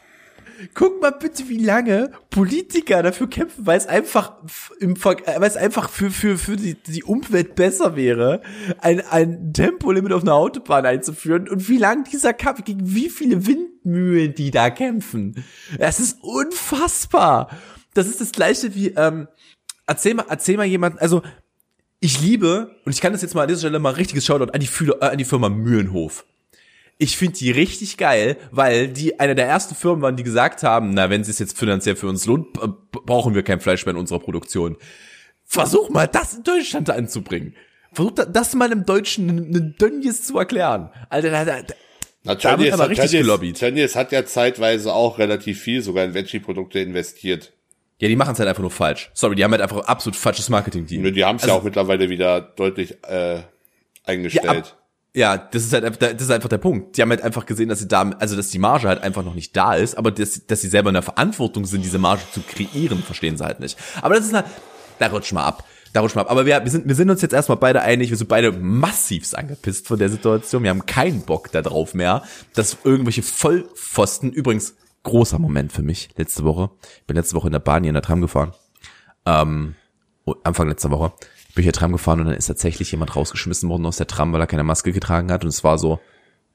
[0.73, 4.37] Guck mal bitte, wie lange Politiker dafür kämpfen, weil es einfach
[4.81, 4.97] im äh,
[5.41, 8.41] weil es einfach für für für die, die Umwelt besser wäre,
[8.79, 13.47] ein ein Tempolimit auf einer Autobahn einzuführen und wie lange dieser Kampf gegen wie viele
[13.47, 15.45] Windmühlen die da kämpfen.
[15.79, 17.51] Das ist unfassbar.
[17.97, 19.29] Das ist das gleiche wie ähm,
[19.87, 21.23] erzähl mal erzähl mal jemand, also
[22.01, 24.61] ich liebe und ich kann das jetzt mal an dieser Stelle mal richtiges Shoutout an
[24.61, 26.25] die, Fühler, äh, an die Firma Mühlenhof
[26.99, 30.95] ich finde die richtig geil, weil die eine der ersten Firmen waren, die gesagt haben,
[30.95, 32.55] na, wenn es sich jetzt finanziell für uns lohnt,
[32.93, 34.77] brauchen wir kein Fleisch mehr in unserer Produktion.
[35.45, 37.55] Versuch mal, das in Deutschland anzubringen.
[37.93, 40.91] Versuch das mal im Deutschen einen Dönnies zu erklären.
[41.09, 41.59] Alter, da, da,
[42.25, 43.59] na, da wird aber richtig Tönnies, gelobbyt.
[43.59, 47.53] Tönnies hat ja zeitweise auch relativ viel sogar in Veggie-Produkte investiert.
[47.99, 49.11] Ja, die machen es halt einfach nur falsch.
[49.15, 51.15] Sorry, die haben halt einfach absolut falsches Marketing-Team.
[51.15, 53.41] Die haben es also, ja auch mittlerweile wieder deutlich äh,
[54.05, 54.45] eingestellt.
[54.45, 54.77] Ja, ab,
[55.15, 56.97] ja, das ist halt das ist einfach der Punkt.
[56.97, 59.35] Die haben halt einfach gesehen, dass sie da, also dass die Marge halt einfach noch
[59.35, 62.43] nicht da ist, aber dass, dass sie selber in der Verantwortung sind, diese Marge zu
[62.43, 63.79] kreieren, verstehen sie halt nicht.
[64.03, 64.45] Aber das ist halt,
[64.99, 65.65] da rutscht mal ab.
[65.97, 66.31] Da rutschen wir ab.
[66.31, 69.37] Aber wir, wir, sind, wir sind uns jetzt erstmal beide einig, wir sind beide massivst
[69.39, 70.63] angepisst von der Situation.
[70.63, 72.23] Wir haben keinen Bock darauf mehr,
[72.55, 74.75] dass irgendwelche Vollpfosten, übrigens
[75.07, 76.71] großer Moment für mich letzte Woche.
[76.99, 78.53] Ich bin letzte Woche in der Bahn hier in der Tram gefahren.
[79.25, 79.77] Ähm,
[80.43, 81.13] Anfang letzter Woche
[81.55, 84.33] bin ich hier Tram gefahren und dann ist tatsächlich jemand rausgeschmissen worden aus der Tram,
[84.33, 86.01] weil er keine Maske getragen hat und es war so,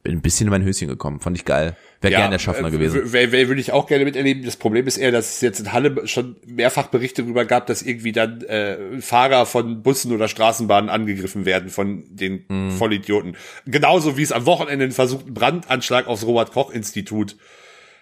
[0.03, 1.19] bin ein bisschen in mein Höschen gekommen.
[1.19, 1.77] Fand ich geil.
[2.01, 3.13] Wäre ja, gern der Schaffner äh, gewesen.
[3.13, 4.43] Wäre wär, würde ich auch gerne miterleben.
[4.43, 7.81] Das Problem ist eher, dass es jetzt in Halle schon mehrfach Berichte darüber gab, dass
[7.81, 12.71] irgendwie dann äh, Fahrer von Bussen oder Straßenbahnen angegriffen werden von den mm.
[12.71, 13.37] Vollidioten.
[13.65, 17.37] Genauso wie es am Wochenende einen versuchten Brandanschlag aufs Robert-Koch-Institut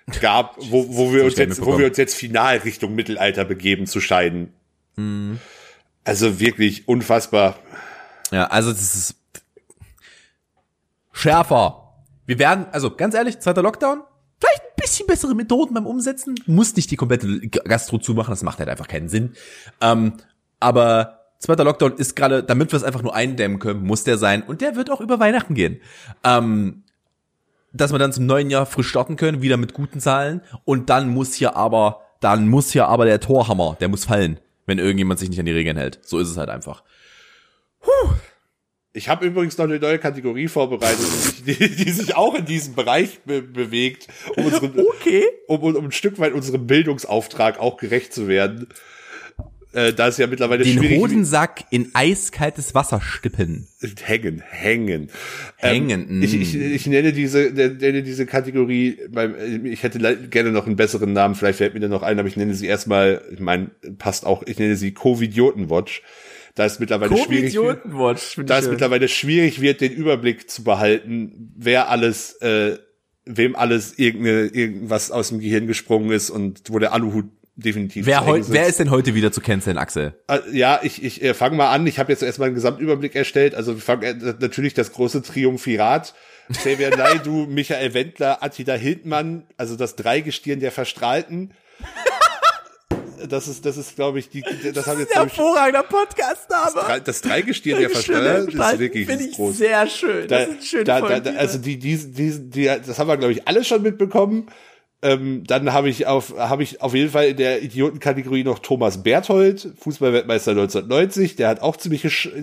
[0.10, 4.02] gab, wo, wo wir uns jetzt, wo wir uns jetzt final Richtung Mittelalter begeben zu
[4.02, 4.54] scheiden.
[4.96, 5.36] Mm.
[6.04, 7.60] Also wirklich unfassbar.
[8.32, 9.16] Ja, also das ist
[11.12, 11.90] schärfer
[12.30, 14.04] wir werden, also ganz ehrlich, zweiter Lockdown,
[14.40, 16.36] vielleicht ein bisschen bessere Methoden beim Umsetzen.
[16.46, 19.34] Muss nicht die komplette Gastro zumachen, das macht halt einfach keinen Sinn.
[19.82, 20.14] Ähm,
[20.60, 24.44] aber zweiter Lockdown ist gerade, damit wir es einfach nur eindämmen können, muss der sein.
[24.44, 25.82] Und der wird auch über Weihnachten gehen.
[26.24, 26.84] Ähm,
[27.74, 30.42] dass wir dann zum neuen Jahr frisch starten können, wieder mit guten Zahlen.
[30.66, 34.80] Und dann muss hier aber, dann muss hier aber der Torhammer, der muss fallen, wenn
[34.80, 36.00] irgendjemand sich nicht an die Regeln hält.
[36.04, 36.84] So ist es halt einfach.
[37.82, 38.14] Puh.
[38.92, 41.06] Ich habe übrigens noch eine neue Kategorie vorbereitet,
[41.46, 45.24] die, die sich auch in diesem Bereich be bewegt, um, unseren, okay.
[45.48, 48.68] um, um, ein Stück weit unserem Bildungsauftrag auch gerecht zu werden.
[49.72, 50.90] Äh, da ist ja mittlerweile Den schwierig.
[50.90, 53.68] Den Hodensack in eiskaltes Wasser stippen.
[54.04, 55.10] Hängen, hängen.
[55.58, 56.08] Hängen.
[56.10, 58.98] Ähm, ich, ich, ich nenne diese, nenne diese Kategorie,
[59.64, 62.38] ich hätte gerne noch einen besseren Namen, vielleicht fällt mir da noch ein, aber ich
[62.38, 66.02] nenne sie erstmal, ich meine, passt auch, ich nenne sie Covidioten-Watch
[66.60, 67.58] da ist mittlerweile schwierig,
[68.46, 72.78] da ist mittlerweile schwierig wird, den Überblick zu behalten, wer alles, äh,
[73.24, 77.28] wem alles irgendeine, irgendwas aus dem Gehirn gesprungen ist und wo der Aluhut
[77.60, 80.14] definitiv wer, heu, wer ist denn heute wieder zu canceln, Axel?
[80.28, 81.86] Äh, ja, ich, ich äh, fange mal an.
[81.88, 83.56] Ich habe jetzt erstmal einen Gesamtüberblick erstellt.
[83.56, 86.14] Also wir fangen äh, natürlich das große Triumphirat.
[86.52, 91.52] Xavier Naidu, Michael Wendler, Attila Hildmann, also das Dreigestirn der Verstrahlten
[93.28, 96.86] das ist, das ist, glaube ich, die, das, das haben jetzt, ein hervorragender Podcast-Name.
[96.88, 99.58] Das, das Dreigestirn der Versteller ist wirklich Finde ich groß.
[99.58, 100.28] sehr schön.
[100.28, 103.34] Da, das ist schön da, da, Also die, die, die, die, das haben wir, glaube
[103.34, 104.48] ich, alle schon mitbekommen.
[105.02, 109.02] Ähm, dann habe ich auf habe ich auf jeden Fall in der Idiotenkategorie noch Thomas
[109.02, 111.38] Berthold, Fußballweltmeister 1990.
[111.38, 112.02] Der hat auch ziemlich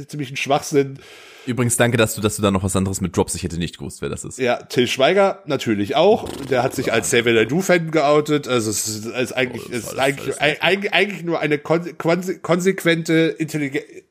[0.08, 0.98] ziemlichen Schwachsinn.
[1.46, 3.34] Übrigens, danke, dass du, dass du da noch was anderes mit Drops.
[3.36, 4.38] Ich hätte nicht gewusst, wer das ist.
[4.38, 6.28] Ja, Till Schweiger natürlich auch.
[6.50, 8.48] Der hat sich als Xavier Naidoo-Fan geoutet.
[8.48, 13.36] Also es ist, ist eigentlich, oh, ist eigentlich, eigentlich, eigentlich nur eine konsequente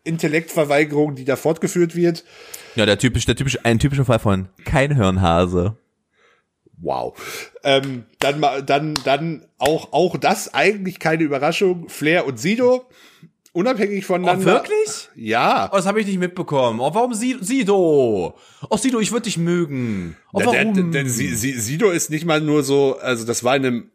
[0.04, 2.24] Intellektverweigerung, die da fortgeführt wird.
[2.76, 5.76] Ja, der typisch, der typisch, ein typischer Fall von kein Hirnhase.
[6.78, 7.16] Wow.
[7.64, 11.90] Ähm, dann, dann, dann auch, auch das eigentlich keine Überraschung.
[11.90, 12.88] Flair und Sido
[13.56, 14.52] unabhängig voneinander.
[14.52, 15.10] Oh, wirklich?
[15.16, 15.70] Ja.
[15.72, 16.82] Oh, das habe ich nicht mitbekommen.
[16.82, 18.38] Oh, warum Sido?
[18.70, 20.18] Oh, Sido, ich würde dich mögen.
[20.34, 20.74] Oh, warum?
[20.74, 23.92] Der, der, der, Sido ist nicht mal nur so, also das war in einem,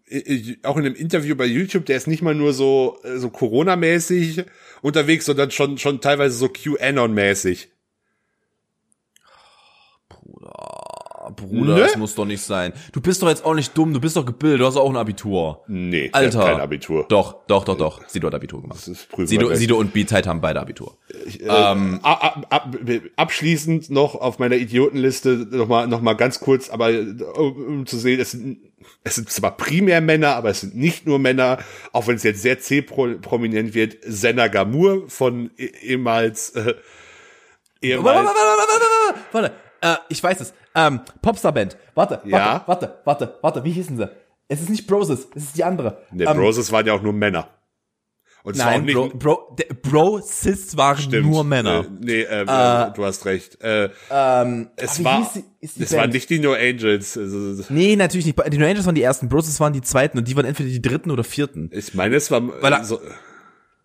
[0.62, 4.44] auch in einem Interview bei YouTube, der ist nicht mal nur so, so Corona-mäßig
[4.80, 7.68] unterwegs, sondern schon, schon teilweise so QAnon-mäßig.
[10.08, 10.99] Bruder,
[11.50, 11.76] ne?
[11.76, 12.72] das muss doch nicht sein.
[12.92, 14.96] Du bist doch jetzt auch nicht dumm, du bist doch gebildet, du hast auch ein
[14.96, 15.62] Abitur.
[15.68, 16.44] Nee, Alter.
[16.44, 17.06] kein Abitur.
[17.08, 18.06] Doch, doch, doch, doch.
[18.08, 18.80] Sido hat Abitur gemacht.
[18.80, 20.96] Sido, Sido und B-Tide haben beide Abitur.
[21.26, 22.76] Ich, äh, ähm, ab, ab,
[23.16, 28.20] abschließend noch auf meiner Idiotenliste nochmal noch mal ganz kurz, aber um, um zu sehen,
[28.20, 28.58] es sind,
[29.04, 31.58] es sind zwar primär Männer, aber es sind nicht nur Männer,
[31.92, 36.74] auch wenn es jetzt sehr C-prominent wird, Senna Gamur von e ehemals äh,
[37.82, 38.16] ehemals.
[38.16, 39.52] Warte, warte, warte, warte.
[39.82, 40.54] Äh, ich weiß es.
[40.74, 41.76] Ähm, Popstar-Band.
[41.94, 42.62] Warte, ja?
[42.66, 44.10] warte, warte, warte, warte, wie hießen sie?
[44.48, 45.98] Es ist nicht Broses, es ist die andere.
[46.10, 47.48] Nee, ähm, Broses waren ja auch nur Männer.
[48.42, 51.26] Und Nein, Bro, Bro, Bro, Sis waren Stimmt.
[51.26, 51.80] nur Männer.
[51.80, 53.60] Äh, nee, äh, äh, du hast recht.
[53.62, 57.18] Äh, ähm, es war, es waren nicht die No Angels.
[57.68, 58.38] Nee, natürlich nicht.
[58.50, 60.80] Die No Angels waren die ersten, Broses waren die zweiten und die waren entweder die
[60.80, 61.70] dritten oder vierten.
[61.72, 62.98] Ich meine, es war Weil er, so,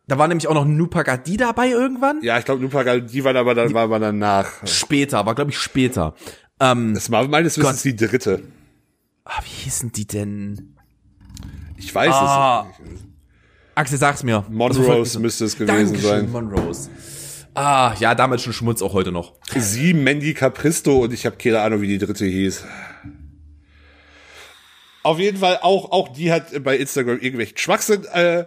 [0.07, 2.21] da war nämlich auch noch Nupagadi dabei irgendwann.
[2.21, 4.65] Ja, ich glaube Nupagadi war aber dann war aber danach.
[4.65, 6.13] Später, war glaube ich später.
[6.59, 8.43] Ähm, das war meines Wissens die dritte.
[9.25, 10.75] Ah, wie hießen die denn?
[11.77, 12.67] Ich weiß ah.
[12.71, 13.03] es nicht.
[13.75, 14.45] Axel, sag's mir.
[14.49, 16.31] Monrose müsste es gewesen Dankeschön, sein.
[16.31, 16.89] Monrose.
[17.53, 19.33] Ah, ja, damals schon Schmutz, auch heute noch.
[19.55, 22.63] Sie, Mandy Capristo und ich habe keine Ahnung, wie die dritte hieß.
[25.03, 28.45] Auf jeden Fall auch, auch die hat bei Instagram irgendwelchen Schwachsinn äh,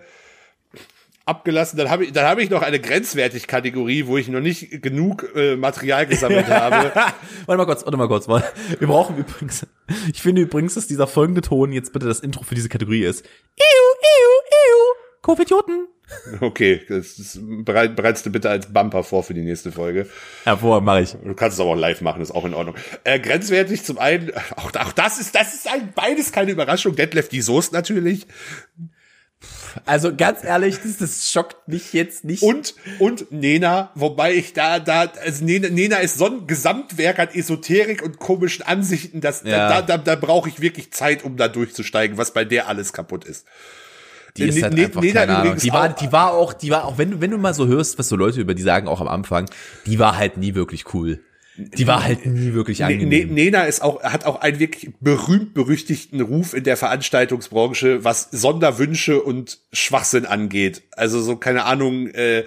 [1.29, 1.77] abgelassen.
[1.79, 5.57] Dann habe ich, dann habe ich noch eine Grenzwertig-Kategorie, wo ich noch nicht genug äh,
[5.57, 6.93] Material gesammelt habe.
[7.47, 8.29] warte mal kurz, warte mal kurz.
[8.29, 9.67] Wir brauchen übrigens,
[10.13, 13.25] ich finde übrigens, dass dieser folgende Ton jetzt bitte das Intro für diese Kategorie ist.
[13.25, 15.89] Iu, iu, iu, Covidioten,
[16.41, 20.09] Okay, das ist, bereit, bereitest du bitte als Bumper vor für die nächste Folge.
[20.45, 21.13] Hervor, mache ich.
[21.13, 22.77] Du kannst es aber auch live machen, ist auch in Ordnung.
[23.05, 26.97] Äh, grenzwertig zum einen, auch, auch das ist, das ist ein, beides keine Überraschung.
[26.97, 28.27] Detlef die Soße natürlich.
[29.87, 32.43] Also ganz ehrlich, das, das schockt mich jetzt nicht.
[32.43, 37.29] Und, und Nena, wobei ich da, da, also Nena, Nena ist so ein Gesamtwerk an
[37.33, 39.69] Esoterik und komischen Ansichten, dass, Ja.
[39.69, 43.25] da, da, da brauche ich wirklich Zeit, um da durchzusteigen, was bei der alles kaputt
[43.25, 43.47] ist.
[44.37, 45.57] die ist halt einfach Nena keine Ahnung.
[45.57, 47.67] Die war, auch- die war auch, die war auch, wenn du, wenn du mal so
[47.67, 49.49] hörst, was so Leute über die sagen, auch am Anfang,
[49.87, 51.21] die war halt nie wirklich cool.
[51.61, 53.35] Die war halt nie wirklich Ne- Ne- angenehm.
[53.35, 59.21] Nena ist auch, hat auch einen wirklich berühmt berüchtigten Ruf in der Veranstaltungsbranche, was Sonderwünsche
[59.21, 60.83] und Schwachsinn angeht.
[60.93, 62.45] Also so, keine Ahnung, äh,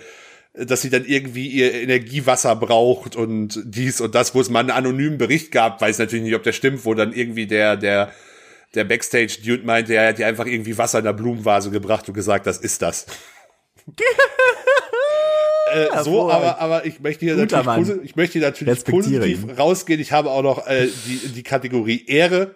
[0.54, 4.72] dass sie dann irgendwie ihr Energiewasser braucht und dies und das, wo es mal einen
[4.72, 8.14] anonymen Bericht gab, weiß natürlich nicht, ob der stimmt, wo dann irgendwie der, der,
[8.76, 12.48] der Backstage-Dude meinte, er hat ihr einfach irgendwie Wasser in der Blumenvase gebracht und gesagt,
[12.48, 13.08] das ist das.
[15.72, 19.44] äh, so, aber, aber ich möchte hier Guter natürlich, posi- ich möchte hier natürlich positiv
[19.44, 19.50] ihn.
[19.52, 20.00] rausgehen.
[20.00, 22.56] Ich habe auch noch äh, die, die Kategorie Ehre.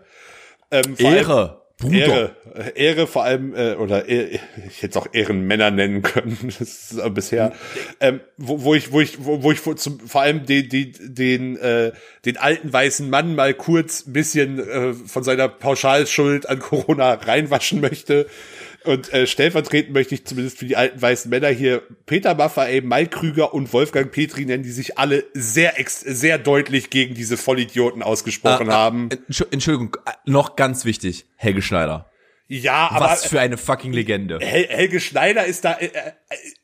[0.72, 1.96] Ähm, Ehre, Bruder.
[1.96, 2.36] Ehre,
[2.76, 6.60] äh, Ehre vor allem, äh, oder äh, ich hätte es auch Ehrenmänner nennen können, das
[6.62, 7.52] ist äh, bisher,
[8.00, 10.94] ähm, wo, wo ich, wo ich, wo, wo ich vor, zum, vor allem den, den,
[11.00, 11.92] den, äh,
[12.26, 17.82] den alten weißen Mann mal kurz ein bisschen äh, von seiner Pauschalschuld an Corona reinwaschen
[17.82, 18.26] möchte.
[18.86, 23.10] Und äh, stellvertretend möchte ich zumindest für die alten weißen Männer hier Peter Maffay, Mike
[23.10, 28.04] Krüger und Wolfgang Petri nennen, die sich alle sehr, ex sehr deutlich gegen diese Vollidioten
[28.04, 29.10] ausgesprochen haben.
[29.10, 32.10] Entschu- Entschuldigung, äh, noch ganz wichtig, Helge Schneider.
[32.48, 34.38] Ja, aber Was für eine fucking Legende.
[34.40, 35.92] Hel Helge Schneider ist da, äh, äh,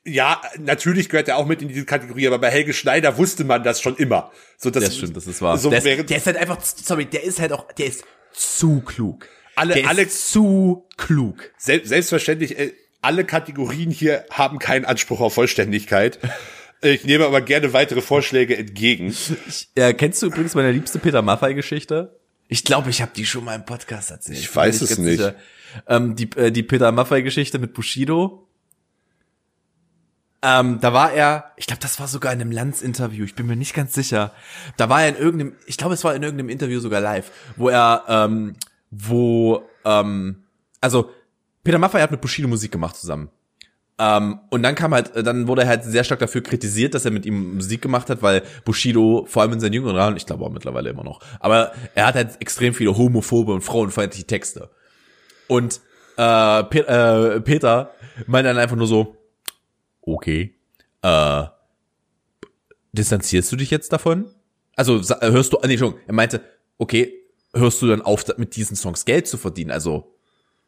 [0.05, 3.63] ja, natürlich gehört er auch mit in diese Kategorie, aber bei Helge Schneider wusste man
[3.63, 4.31] das schon immer.
[4.57, 5.57] So, das, Das stimmt, das ist wahr.
[5.57, 8.81] So der, ist, der ist halt einfach, sorry, der ist halt auch, der ist zu
[8.81, 9.27] klug.
[9.55, 11.51] Alle- der alle- ist zu klug.
[11.57, 16.19] sel selbstverständlich, äh, alle Kategorien hier haben keinen Anspruch auf Vollständigkeit.
[16.83, 19.15] Ich nehme aber gerne weitere Vorschläge entgegen.
[19.75, 22.19] Äh, kennst du übrigens meine liebste Peter Maffay-Geschichte?
[22.47, 24.39] Ich glaube, ich habe die schon mal im Podcast erzählt.
[24.39, 25.23] Ich weiß es nicht.
[25.87, 28.47] Ähm, die, äh, die Peter Maffay-Geschichte mit Bushido.
[30.43, 33.55] Ähm, da war er, ich glaube, das war sogar in einem Lanz-Interview, ich bin mir
[33.55, 34.33] nicht ganz sicher.
[34.75, 37.69] Da war er in irgendeinem, ich glaube, es war in irgendeinem Interview sogar live, wo
[37.69, 38.55] er, ähm,
[38.91, 40.43] wo, ähm,
[40.79, 41.09] also
[41.63, 43.29] Peter Maffay hat mit Bushido Musik gemacht zusammen.
[43.97, 47.11] Ähm, und dann kam halt, dann wurde er halt sehr stark dafür kritisiert, dass er
[47.11, 50.43] mit ihm Musik gemacht hat, weil Bushido, vor allem in seinen jüngeren Jahren, ich glaube
[50.43, 54.71] auch mittlerweile immer noch, aber er hat halt extrem viele homophobe und frauenfeindliche Texte.
[55.47, 55.81] Und
[56.17, 57.91] äh, Pe äh, Peter
[58.25, 59.17] meinte dann einfach nur so,
[60.01, 60.55] okay,
[61.03, 61.43] äh,
[62.91, 64.33] distanzierst du dich jetzt davon?
[64.75, 66.41] Also hörst du, nee, Entschuldigung, er meinte,
[66.79, 67.20] okay,
[67.53, 69.71] hörst du dann auf, mit diesen Songs Geld zu verdienen?
[69.71, 70.13] Also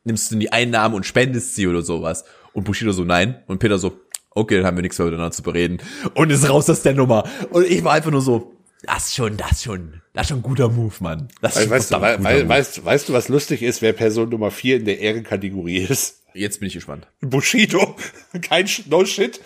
[0.04, 2.26] nimmst du die Einnahmen und spendest sie oder sowas?
[2.54, 3.42] Und Bushido so, nein.
[3.48, 4.00] Und Peter so,
[4.32, 5.82] okay, dann haben wir nichts mehr miteinander zu bereden.
[6.14, 7.28] Und ist raus aus der Nummer.
[7.52, 8.54] Und ich war einfach nur so,
[8.84, 11.30] das schon, das schon, das schon ein guter Move, Mann.
[11.42, 12.50] Das ist schon Weißt du, wei Move.
[12.50, 16.22] weißt, weißt du, was lustig ist, wer Person Nummer vier in der Ehrenkategorie ist?
[16.34, 17.08] Jetzt bin ich gespannt.
[17.22, 17.96] Bushido.
[18.42, 19.40] Kein No Shit.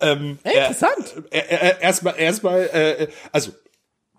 [0.00, 1.14] Ähm, Interessant.
[1.30, 3.52] er- er- er- Erstmal, erstmal, äh, also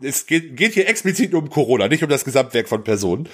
[0.02, 3.30] es geht, geht hier explizit um Corona, nicht um das Gesamtwerk von Personen.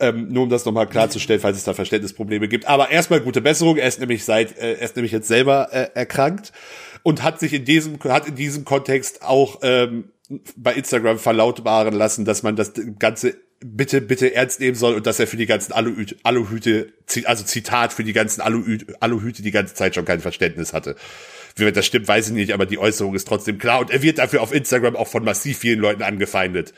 [0.00, 2.66] Ähm, nur um das nochmal klarzustellen, falls es da Verständnisprobleme gibt.
[2.66, 3.76] Aber erstmal gute Besserung.
[3.76, 6.52] Er ist nämlich seit, äh, er ist nämlich jetzt selber äh, erkrankt
[7.02, 10.10] und hat sich in diesem, hat in diesem Kontext auch ähm,
[10.56, 15.18] bei Instagram verlautbaren lassen, dass man das Ganze bitte, bitte ernst nehmen soll und dass
[15.18, 16.92] er für die ganzen Aluhüte, Aluhüte
[17.24, 20.96] also Zitat, für die ganzen Aluhüte, Aluhüte die ganze Zeit schon kein Verständnis hatte.
[21.56, 24.18] Wie das stimmt, weiß ich nicht, aber die Äußerung ist trotzdem klar und er wird
[24.18, 26.74] dafür auf Instagram auch von massiv vielen Leuten angefeindet.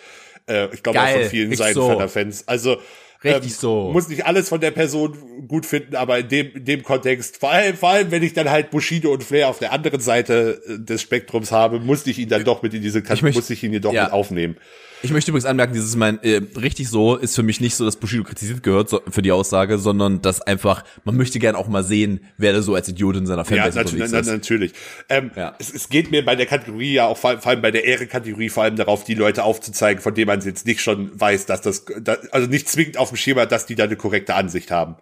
[0.49, 1.81] Äh, ich glaube auch von vielen richtig so.
[1.83, 2.47] Seidenfelder-Fans.
[2.47, 2.77] Also
[3.25, 3.91] Richtig so.
[3.93, 5.17] Muss nicht alles von der Person
[5.49, 8.51] gut finden, aber in dem, in dem Kontext, vor allem, vor allem, wenn ich dann
[8.51, 12.29] halt Bushido und Flair auf der anderen Seite äh, des Spektrums habe, musste ich ihn
[12.29, 14.05] dann doch mit in diese möchte- musste ich ihn hier doch ja.
[14.05, 14.57] mit aufnehmen.
[15.03, 17.97] Ich möchte übrigens anmerken, dieses mein äh, richtig so ist für mich nicht so, dass
[17.97, 21.85] Bushido kritisiert gehört so, für die Aussage, sondern dass einfach man möchte gern auch mal
[21.85, 24.03] sehen, wer da so als Idiot in seiner Ja, Fanbase natürlich.
[24.05, 24.27] unterwegs na, ist.
[24.39, 24.73] natürlich.
[25.09, 25.55] Ähm, Ja.
[25.59, 27.85] es, es geht mir bei der Kategorie ja auch vor allem, vor allem bei der
[27.85, 31.61] Ehre-Kategorie vor allem darauf, die Leute aufzuzeigen, von denen man jetzt nicht schon weiß, dass
[31.61, 34.97] das, da, also nicht zwingend auf dem Schema, dass die da eine korrekte Ansicht haben.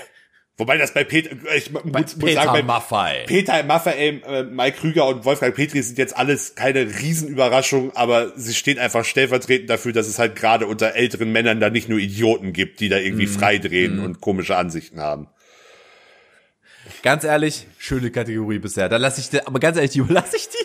[0.58, 3.26] Wobei das bei Peter, ich muss, muss Peter sagen, bei Maffay.
[3.26, 8.54] Peter Maffay, äh, Mike Krüger und Wolfgang Petri sind jetzt alles keine Riesenüberraschung, aber sie
[8.54, 12.54] stehen einfach stellvertretend dafür, dass es halt gerade unter älteren Männern da nicht nur Idioten
[12.54, 15.28] gibt, die da irgendwie freidrehen und komische Ansichten haben.
[17.04, 18.88] Ganz ehrlich, schöne Kategorie bisher.
[18.88, 20.60] Da lasse ich dir, aber ganz ehrlich, die überlasse ich dir.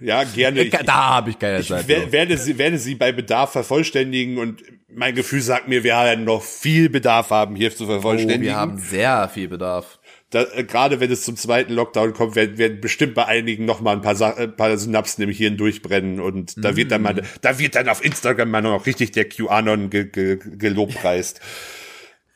[0.00, 0.62] Ja, gerne.
[0.62, 1.82] Ich, da habe ich keine Zeit.
[1.82, 2.12] ich wer- für.
[2.12, 6.42] werde sie, werde sie bei Bedarf vervollständigen und mein Gefühl sagt mir, wir werden noch
[6.42, 8.42] viel Bedarf haben, hier zu Oh, vervollständigen.
[8.44, 9.98] wir haben sehr viel Bedarf.
[10.30, 13.80] da, äh, gerade wenn es zum zweiten Lockdown kommt, werden, werden bestimmt bei einigen noch
[13.80, 17.22] mal ein paar, Sa ein paar Synapsen im Hirn durchbrennen und da wird dann mal,
[17.42, 21.40] da wird dann auf Instagram mal noch richtig der QAnon ge, ge, gelobpreist.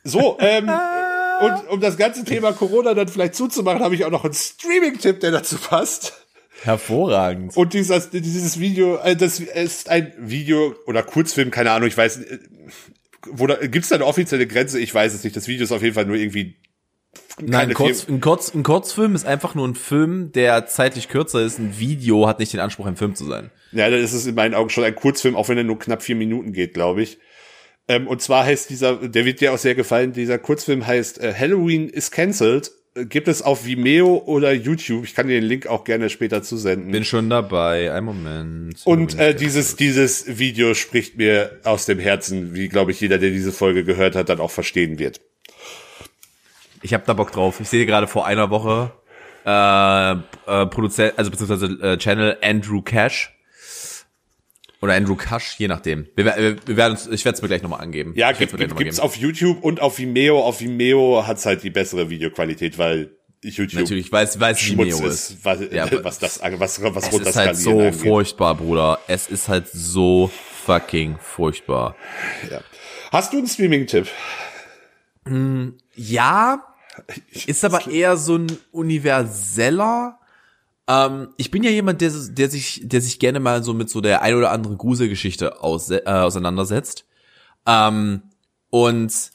[0.03, 0.69] So, ähm,
[1.41, 5.19] und um das ganze Thema Corona dann vielleicht zuzumachen, habe ich auch noch einen Streaming-Tipp,
[5.19, 6.24] der dazu passt.
[6.65, 7.55] Hervorragend.
[7.55, 12.17] Und dieses, dieses Video, äh, das ist ein Video oder Kurzfilm, keine Ahnung, ich weiß,
[12.17, 12.39] äh,
[13.27, 14.79] wo da, gibt's da eine offizielle Grenze?
[14.79, 15.35] Ich weiß es nicht.
[15.35, 16.55] Das Video ist auf jeden Fall nur irgendwie
[17.41, 21.41] Nein, ein, Kurz, ein, Kurz, ein Kurzfilm ist einfach nur ein Film, der zeitlich kürzer
[21.41, 21.59] ist.
[21.59, 23.51] Ein Video hat nicht den Anspruch, ein Film zu sein.
[23.71, 26.15] Ja, das ist in meinen Augen schon ein Kurzfilm, auch wenn er nur knapp vier
[26.15, 27.17] Minuten geht, glaube ich.
[27.87, 31.33] Ähm, und zwar heißt dieser, der wird dir auch sehr gefallen, dieser Kurzfilm heißt äh,
[31.37, 32.71] Halloween is Cancelled.
[32.97, 35.03] Gibt es auf Vimeo oder YouTube.
[35.03, 36.93] Ich kann dir den Link auch gerne später zusenden.
[36.93, 37.91] Bin schon dabei.
[37.91, 38.81] Ein Moment.
[38.85, 43.31] Und äh, dieses, dieses Video spricht mir aus dem Herzen, wie, glaube ich, jeder, der
[43.31, 45.19] diese Folge gehört hat, dann auch verstehen wird.
[46.83, 47.59] Ich habe da Bock drauf.
[47.59, 48.93] Ich sehe gerade vor einer Woche
[49.45, 53.34] äh, äh, Produzent, also beziehungsweise äh, Channel Andrew Cash
[54.85, 56.07] oder Andrew Cash, je nachdem.
[56.15, 58.13] Wir, wir, wir werden uns, ich werde es mir gleich nochmal angeben.
[58.15, 60.41] Ja, gibt, gibt, gibt's auf YouTube und auf Vimeo.
[60.41, 63.11] Auf Vimeo hat's halt die bessere Videoqualität, weil
[63.41, 67.35] YouTube natürlich weiß weiß Schmutz Vimeo ist, was, ja, was das was was es ist
[67.35, 67.95] halt so angeht.
[67.95, 68.99] furchtbar, Bruder.
[69.07, 70.29] Es ist halt so
[70.65, 71.95] fucking furchtbar.
[72.49, 72.61] Ja.
[73.11, 74.07] Hast du einen Streaming-Tipp?
[75.25, 76.63] Mm, ja,
[77.45, 80.19] ist aber eher so ein universeller.
[80.87, 84.01] Ähm, ich bin ja jemand, der, der sich, der sich gerne mal so mit so
[84.01, 87.05] der ein oder anderen Gruselgeschichte aus, äh, auseinandersetzt.
[87.65, 88.21] Ähm,
[88.69, 89.31] und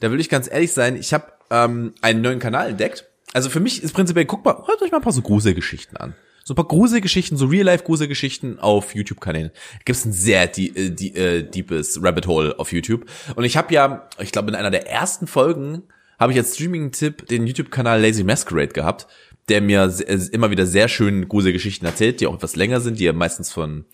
[0.00, 3.06] da will ich ganz ehrlich sein, ich habe ähm, einen neuen Kanal entdeckt.
[3.32, 6.14] Also für mich ist prinzipiell, guck mal, hört euch mal ein paar so Gruselgeschichten an.
[6.44, 9.50] So ein paar Gruselgeschichten, so Real-Life-Gruselgeschichten auf YouTube-Kanälen.
[9.86, 13.06] Gibt's ein sehr die, äh, die, äh, deepes Rabbit Hole auf YouTube.
[13.34, 15.84] Und ich habe ja, ich glaube, in einer der ersten Folgen
[16.18, 19.06] habe ich als Streaming-Tipp den YouTube-Kanal Lazy Masquerade gehabt,
[19.48, 19.92] der mir
[20.32, 23.84] immer wieder sehr schön Gruselgeschichten erzählt, die auch etwas länger sind, die er meistens von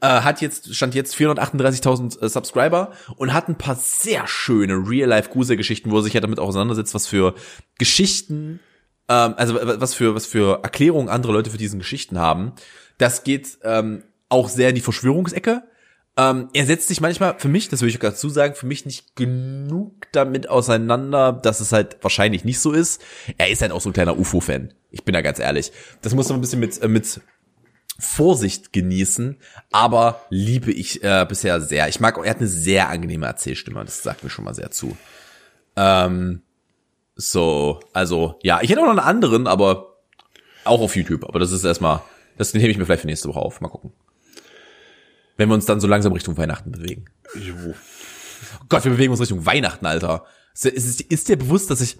[0.00, 5.92] Äh, hat jetzt, stand jetzt 438.000 äh, Subscriber und hat ein paar sehr schöne Real-Life-Gruselgeschichten,
[5.92, 7.34] wo er sich ja damit auseinandersetzt, was für
[7.78, 8.60] Geschichten,
[9.10, 12.52] ähm, also was für, was für Erklärungen andere Leute für diesen Geschichten haben.
[12.96, 15.64] Das geht ähm, auch sehr in die Verschwörungsecke.
[16.16, 19.16] Ähm, er setzt sich manchmal, für mich, das will ich dazu sagen, für mich nicht
[19.16, 23.02] genug damit auseinander, dass es halt wahrscheinlich nicht so ist.
[23.36, 24.74] Er ist halt auch so ein kleiner UFO-Fan.
[24.90, 25.72] Ich bin da ganz ehrlich.
[26.02, 27.20] Das muss man ein bisschen mit, äh, mit
[27.98, 29.38] Vorsicht genießen,
[29.72, 31.88] aber liebe ich äh, bisher sehr.
[31.88, 34.96] Ich mag, er hat eine sehr angenehme Erzählstimme, das sagt mir schon mal sehr zu.
[35.76, 36.42] Ähm,
[37.20, 39.96] so, also, ja, ich hätte auch noch einen anderen, aber
[40.64, 42.00] auch auf YouTube, aber das ist erstmal,
[42.38, 43.60] das nehme ich mir vielleicht für nächste Woche auf.
[43.60, 43.92] Mal gucken
[45.40, 47.06] wenn wir uns dann so langsam Richtung Weihnachten bewegen.
[47.34, 47.54] Jo.
[47.70, 50.26] Oh Gott, wir bewegen uns Richtung Weihnachten, Alter.
[50.52, 51.96] Ist, ist, ist dir bewusst, dass ich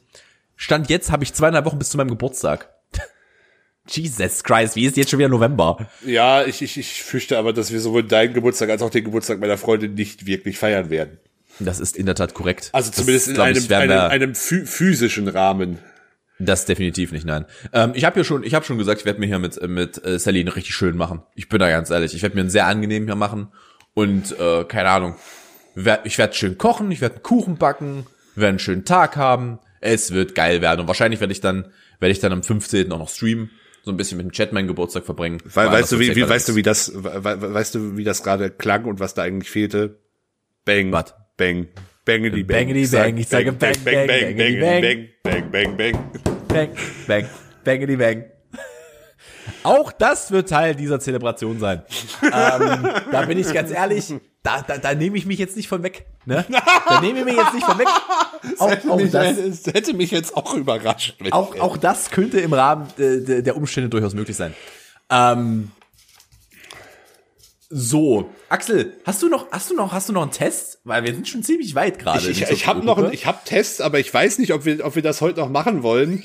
[0.57, 2.69] Stand jetzt habe ich zweieinhalb Wochen bis zu meinem Geburtstag.
[3.89, 5.89] Jesus Christ, wie ist jetzt schon wieder November?
[6.05, 9.41] Ja, ich, ich, ich fürchte aber, dass wir sowohl deinen Geburtstag als auch den Geburtstag
[9.41, 11.19] meiner Freundin nicht wirklich feiern werden.
[11.61, 12.71] Das ist in der Tat korrekt.
[12.73, 15.79] Also zumindest das, in einem, ich, einem, einem physischen Rahmen.
[16.39, 17.45] Das definitiv nicht, nein.
[17.73, 20.05] Ähm, ich habe ja schon, ich habe schon gesagt, ich werde mir hier mit mit
[20.05, 21.23] äh, Sally richtig schön machen.
[21.35, 22.15] Ich bin da ganz ehrlich.
[22.15, 23.49] Ich werde mir einen sehr angenehmen hier machen
[23.93, 25.17] und äh, keine Ahnung.
[26.05, 29.59] Ich werde schön kochen, ich werde einen Kuchen backen, wir werden einen schönen Tag haben.
[29.81, 32.91] Es wird geil werden und wahrscheinlich werde ich dann werde ich dann am 15.
[32.93, 33.51] auch noch streamen,
[33.83, 35.41] so ein bisschen mit dem Chat meinen Geburtstag verbringen.
[35.45, 38.51] Weil, weißt du wie, wie weißt du wie das we, weißt du wie das gerade
[38.51, 40.01] klang und was da eigentlich fehlte?
[40.65, 40.93] Bang.
[40.93, 41.15] Was?
[41.41, 41.69] Bang.
[42.05, 42.69] Bangity bang.
[42.69, 43.17] Bangity bang.
[43.17, 45.99] Ich sage bang, bang, bang, bang, bang, bang, bang, bang.
[46.49, 46.69] Bang,
[47.07, 47.27] bang,
[47.65, 48.25] bangity bang.
[49.63, 51.83] Auch das wird Teil dieser Zelebration sein.
[52.23, 54.13] ähm, da bin ich ganz ehrlich,
[54.43, 56.05] da, da, da nehme ich mich jetzt nicht von weg.
[56.27, 56.45] Ne?
[56.87, 57.89] Da nehme ich mich jetzt nicht von weg.
[58.59, 61.15] Auch, hätte, auch mich, das, hätte mich jetzt auch überrascht.
[61.31, 64.55] Auch, auch das könnte im Rahmen de, der Umstände durchaus möglich sein.
[65.09, 65.71] Ähm,
[67.73, 70.81] so, Axel, hast du noch, hast du noch, hast du noch einen Test?
[70.83, 72.29] Weil wir sind schon ziemlich weit gerade.
[72.29, 74.85] Ich, ich, ich habe noch, einen, ich habe Tests, aber ich weiß nicht, ob wir,
[74.85, 76.25] ob wir das heute noch machen wollen.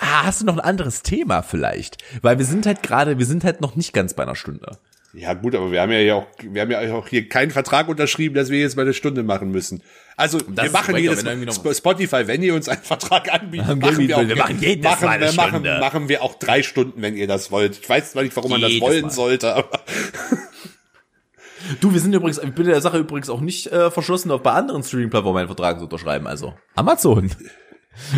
[0.00, 1.98] Ah, hast du noch ein anderes Thema vielleicht?
[2.22, 4.78] Weil wir sind halt gerade, wir sind halt noch nicht ganz bei einer Stunde.
[5.12, 8.34] Ja gut, aber wir haben ja auch, wir haben ja auch hier keinen Vertrag unterschrieben,
[8.34, 9.82] dass wir jetzt mal eine Stunde machen müssen.
[10.16, 14.16] Also wir machen jedes Mal, Spotify, wenn ihr uns einen Vertrag anbietet, machen, machen wir,
[14.16, 17.26] auch, wir machen jedes machen, Mal eine machen, machen wir auch drei Stunden, wenn ihr
[17.26, 17.78] das wollt.
[17.78, 19.10] Ich weiß zwar nicht, warum man jedes das wollen Mal.
[19.10, 19.80] sollte, aber
[21.80, 24.52] Du, wir sind übrigens, ich bin der Sache übrigens auch nicht äh, verschlossen, auf bei
[24.52, 26.26] anderen Streaming-Plattformen einen Vertrag zu unterschreiben.
[26.26, 27.30] Also Amazon.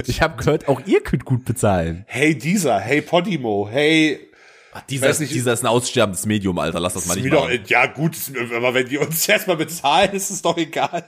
[0.07, 2.05] Ich habe gehört, auch ihr könnt gut bezahlen.
[2.09, 4.28] Hey dieser, hey Podimo, hey
[4.72, 6.80] Ach, dieser, ist, dieser ist ein aussterbendes Medium, Alter.
[6.80, 7.61] Lass das mal nicht machen.
[7.62, 8.16] Doch, ja gut,
[8.55, 11.05] aber wenn die uns erstmal bezahlen, ist es doch egal.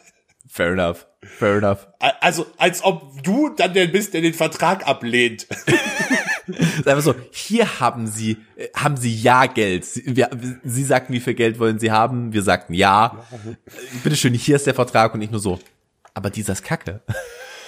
[0.52, 1.06] Fair enough.
[1.22, 1.86] Fair enough.
[2.20, 5.44] Also, als ob du dann der bist, der den Vertrag ablehnt.
[5.44, 5.68] ist
[6.88, 9.84] einfach so, hier haben sie, äh, haben sie ja Geld.
[9.84, 10.28] Sie, wir,
[10.64, 12.32] sie sagten, wie viel Geld wollen sie haben?
[12.32, 13.24] Wir sagten ja.
[14.02, 15.60] Bitteschön, hier ist der Vertrag und nicht nur so.
[16.14, 17.00] Aber dieser ist kacke.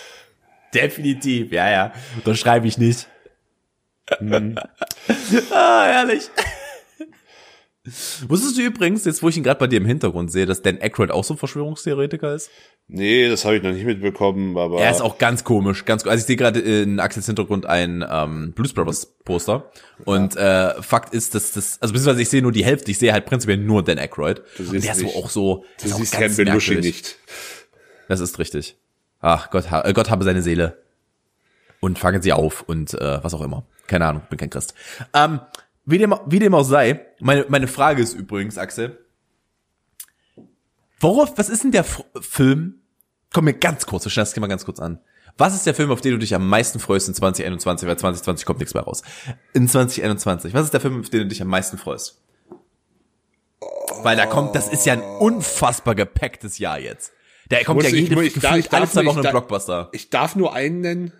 [0.74, 1.92] Definitiv, ja, ja.
[2.24, 3.06] Das schreibe ich nicht.
[4.18, 4.58] Mhm.
[5.52, 6.28] ah, herrlich.
[8.28, 10.80] Wusstest du übrigens, jetzt wo ich ihn gerade bei dir im Hintergrund sehe, dass Dan
[10.80, 12.48] Aykroyd auch so ein Verschwörungstheoretiker ist?
[12.88, 14.80] Nee, das habe ich noch nicht mitbekommen, aber.
[14.80, 18.52] Er ist auch ganz komisch, ganz Also ich sehe gerade in Axels Hintergrund ein ähm,
[18.52, 19.70] Blues Brothers Poster.
[20.04, 20.72] Und ja.
[20.72, 23.24] äh, Fakt ist, dass das, also beziehungsweise ich sehe nur die Hälfte, ich sehe halt
[23.24, 24.42] prinzipiell nur Dan Aykroyd.
[24.58, 25.64] Du siehst und der ist so auch so.
[25.80, 27.16] Du siehst Herrn Belushi nicht.
[28.08, 28.76] Das ist richtig.
[29.20, 30.82] Ach Gott, äh, Gott habe seine Seele.
[31.80, 33.64] Und fangen sie auf und äh, was auch immer.
[33.86, 34.74] Keine Ahnung, bin kein Christ.
[35.14, 35.40] Ähm,
[35.84, 38.98] wie, dem, wie dem auch sei, meine, meine Frage ist übrigens, Axel,
[41.02, 42.80] worauf, was ist denn der F Film?
[43.32, 45.00] Komm mir ganz kurz, wir das mal ganz kurz an.
[45.38, 47.88] Was ist der Film, auf den du dich am meisten freust in 2021?
[47.88, 49.02] Weil 2020 kommt nichts mehr raus.
[49.54, 52.20] In 2021, was ist der Film, auf den du dich am meisten freust?
[54.02, 57.12] Weil da kommt, das ist ja ein unfassbar gepacktes Jahr jetzt.
[57.48, 59.88] Da kommt ja jede, ich, gefühlt ich, alle zwei Wochen ein Blockbuster.
[59.92, 61.12] Ich darf nur einen nennen.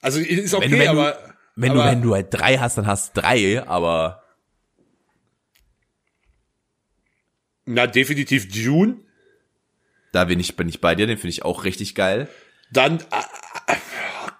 [0.00, 1.18] Also ist okay, wenn, wenn aber du,
[1.56, 4.22] wenn aber, du wenn du halt drei hast, dann hast drei, aber
[7.64, 8.96] na definitiv Dune.
[10.12, 12.28] Da bin ich bin ich bei dir, den finde ich auch richtig geil.
[12.72, 13.74] Dann äh,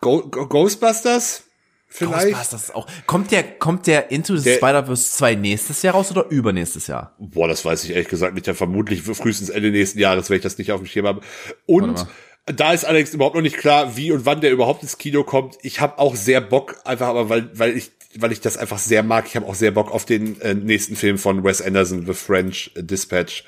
[0.01, 1.45] Go Go Ghostbusters
[1.87, 2.29] vielleicht.
[2.29, 2.87] Ghostbusters auch.
[3.07, 7.14] Kommt der kommt der Into the Spider-Verse 2 nächstes Jahr raus oder übernächstes Jahr?
[7.18, 8.47] Boah, das weiß ich ehrlich gesagt nicht.
[8.47, 11.21] Ja, vermutlich frühestens Ende nächsten Jahres, wenn ich das nicht auf dem Schirm habe.
[11.66, 12.07] Und
[12.47, 15.59] da ist allerdings überhaupt noch nicht klar, wie und wann der überhaupt ins Kino kommt.
[15.62, 19.03] Ich habe auch sehr Bock, einfach aber weil, weil ich weil ich das einfach sehr
[19.03, 19.27] mag.
[19.27, 22.73] Ich habe auch sehr Bock auf den äh, nächsten Film von Wes Anderson, The French
[22.77, 23.45] Dispatch.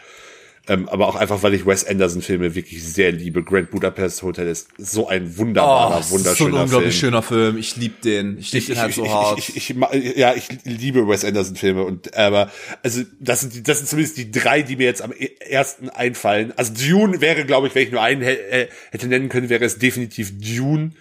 [0.68, 3.42] Ähm, aber auch einfach, weil ich Wes Anderson-Filme wirklich sehr liebe.
[3.42, 6.36] Grand Budapest Hotel ist so ein wunderbarer, oh, wunderschöner Film.
[6.36, 7.10] So ein unglaublich Film.
[7.10, 7.58] schöner Film.
[7.58, 8.38] Ich lieb den.
[8.38, 9.40] Ich lieb den halt so hart.
[9.40, 12.52] Ich, ich, ich, ja, ich liebe Wes Anderson-Filme und aber
[12.84, 15.90] also das sind die, das sind zumindest die drei, die mir jetzt am e-, ersten
[15.90, 16.52] einfallen.
[16.56, 19.78] Also Dune wäre, glaube ich, wenn ich nur einen äh, hätte nennen können, wäre es
[19.78, 20.92] definitiv Dune.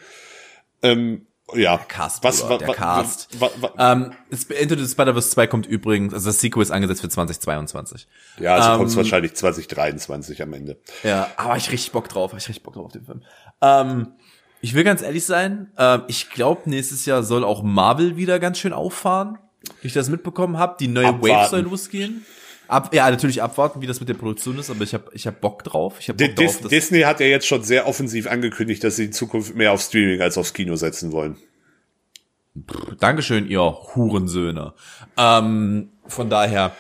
[0.82, 1.78] Ähm, ja.
[1.78, 3.40] Der Cast, was, was, der Cast.
[3.40, 4.12] Was, was, ähm,
[4.60, 8.08] Into the Spider-Verse 2 kommt übrigens, also das Sequel ist angesetzt für 2022.
[8.40, 10.78] Ja, also ähm, kommt es wahrscheinlich 2023 am Ende.
[11.04, 13.24] Ja, aber ich richtig Bock drauf, ich richtig Bock drauf auf den Film.
[13.62, 14.14] Ähm,
[14.62, 18.60] ich will ganz ehrlich sein, ähm, ich glaube, nächstes Jahr soll auch Marvel wieder ganz
[18.60, 19.40] schön auffahren.
[19.82, 21.36] Wie ich das mitbekommen habe, die neue Abwarten.
[21.36, 22.26] Wave soll losgehen.
[22.72, 25.42] Ab, ja, natürlich abwarten, wie das mit der Produktion ist, aber ich habe ich hab
[25.42, 25.96] Bock drauf.
[26.00, 29.06] Ich hab Bock Dis drauf Disney hat ja jetzt schon sehr offensiv angekündigt, dass sie
[29.06, 31.36] in Zukunft mehr auf Streaming als aufs Kino setzen wollen.
[32.98, 34.74] Dankeschön, ihr Hurensöhne.
[35.18, 36.72] Ähm, von daher,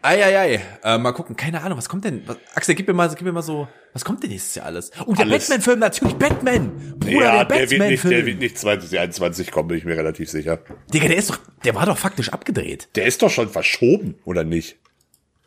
[0.00, 2.22] Eieiei, äh, mal gucken, keine Ahnung, was kommt denn?
[2.26, 4.92] Was, Axel, gib mir mal, gib mir mal so, was kommt denn nächstes Jahr alles?
[5.04, 6.94] Oh, der Batman-Film, natürlich, Batman!
[6.98, 8.14] Bruder, ja, der, der Batman-Film.
[8.14, 10.60] Der wird nicht 2021 kommen, bin ich mir relativ sicher.
[10.92, 12.88] Digga, der ist doch, der war doch faktisch abgedreht.
[12.96, 14.78] Der ist doch schon verschoben, oder nicht?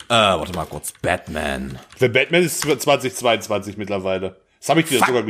[0.08, 0.93] Äh, warte mal kurz.
[1.01, 1.80] Batman.
[1.99, 4.39] Der Batman ist 2022 mittlerweile.
[4.60, 5.08] Das habe ich dir Fuck.
[5.08, 5.24] sogar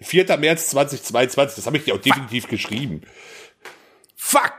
[0.00, 0.36] 4.
[0.38, 2.04] März 2022, das habe ich dir auch Fuck.
[2.04, 3.02] definitiv geschrieben.
[4.16, 4.52] Fuck!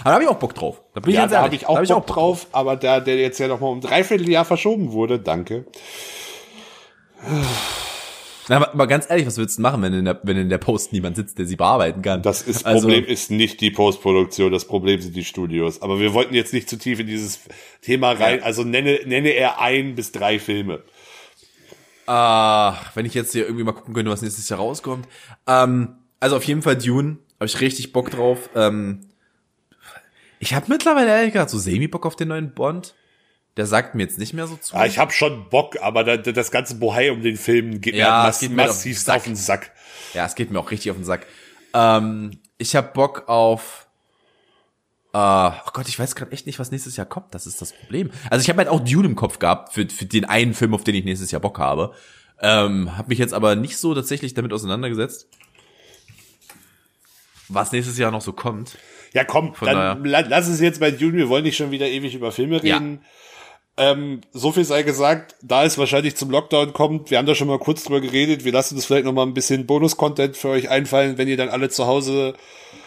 [0.00, 0.82] Aber da habe ich auch Bock drauf.
[0.92, 3.00] Da bin ich ja, da habe ich auch, hab ich Bock, Bock drauf, aber da
[3.00, 5.66] der jetzt ja noch mal um dreiviertel Jahr verschoben wurde, danke.
[8.48, 10.92] Aber, aber ganz ehrlich, was willst du machen, wenn in, der, wenn in der Post
[10.92, 12.22] niemand sitzt, der sie bearbeiten kann?
[12.22, 15.82] Das ist, also, Problem ist nicht die Postproduktion, das Problem sind die Studios.
[15.82, 17.40] Aber wir wollten jetzt nicht zu tief in dieses
[17.80, 18.38] Thema rein.
[18.40, 18.44] Ja.
[18.44, 20.82] Also nenne, nenne er ein bis drei Filme.
[22.06, 25.08] Ah, wenn ich jetzt hier irgendwie mal gucken könnte, was nächstes Jahr rauskommt.
[25.46, 28.50] Ähm, also auf jeden Fall Dune, habe ich richtig Bock drauf.
[28.54, 29.00] Ähm,
[30.38, 32.94] ich habe mittlerweile ehrlich gesagt so semi-Bock auf den neuen Bond.
[33.56, 34.74] Der sagt mir jetzt nicht mehr so zu.
[34.74, 38.06] Ah, ich habe schon Bock, aber da, das ganze Bohai um den Film geht ja,
[38.06, 39.70] mir mass geht massiv auf, auf den Sack.
[40.12, 41.26] Ja, es geht mir auch richtig auf den Sack.
[41.72, 43.86] Ähm, ich habe Bock auf.
[45.12, 47.32] Äh, oh Gott, ich weiß gerade echt nicht, was nächstes Jahr kommt.
[47.32, 48.10] Das ist das Problem.
[48.28, 50.82] Also ich habe halt auch Dune im Kopf gehabt für, für den einen Film, auf
[50.82, 51.94] den ich nächstes Jahr Bock habe.
[52.40, 55.28] Ähm, habe mich jetzt aber nicht so tatsächlich damit auseinandergesetzt,
[57.48, 58.76] was nächstes Jahr noch so kommt.
[59.12, 60.26] Ja, komm, Von dann daher.
[60.28, 61.16] lass es jetzt bei Dune.
[61.16, 62.94] Wir wollen nicht schon wieder ewig über Filme reden.
[63.00, 63.08] Ja.
[63.76, 67.48] Ähm, so viel sei gesagt, da es wahrscheinlich zum Lockdown kommt, wir haben da schon
[67.48, 70.70] mal kurz drüber geredet, wir lassen uns vielleicht noch mal ein bisschen Bonus-Content für euch
[70.70, 72.34] einfallen, wenn ihr dann alle zu Hause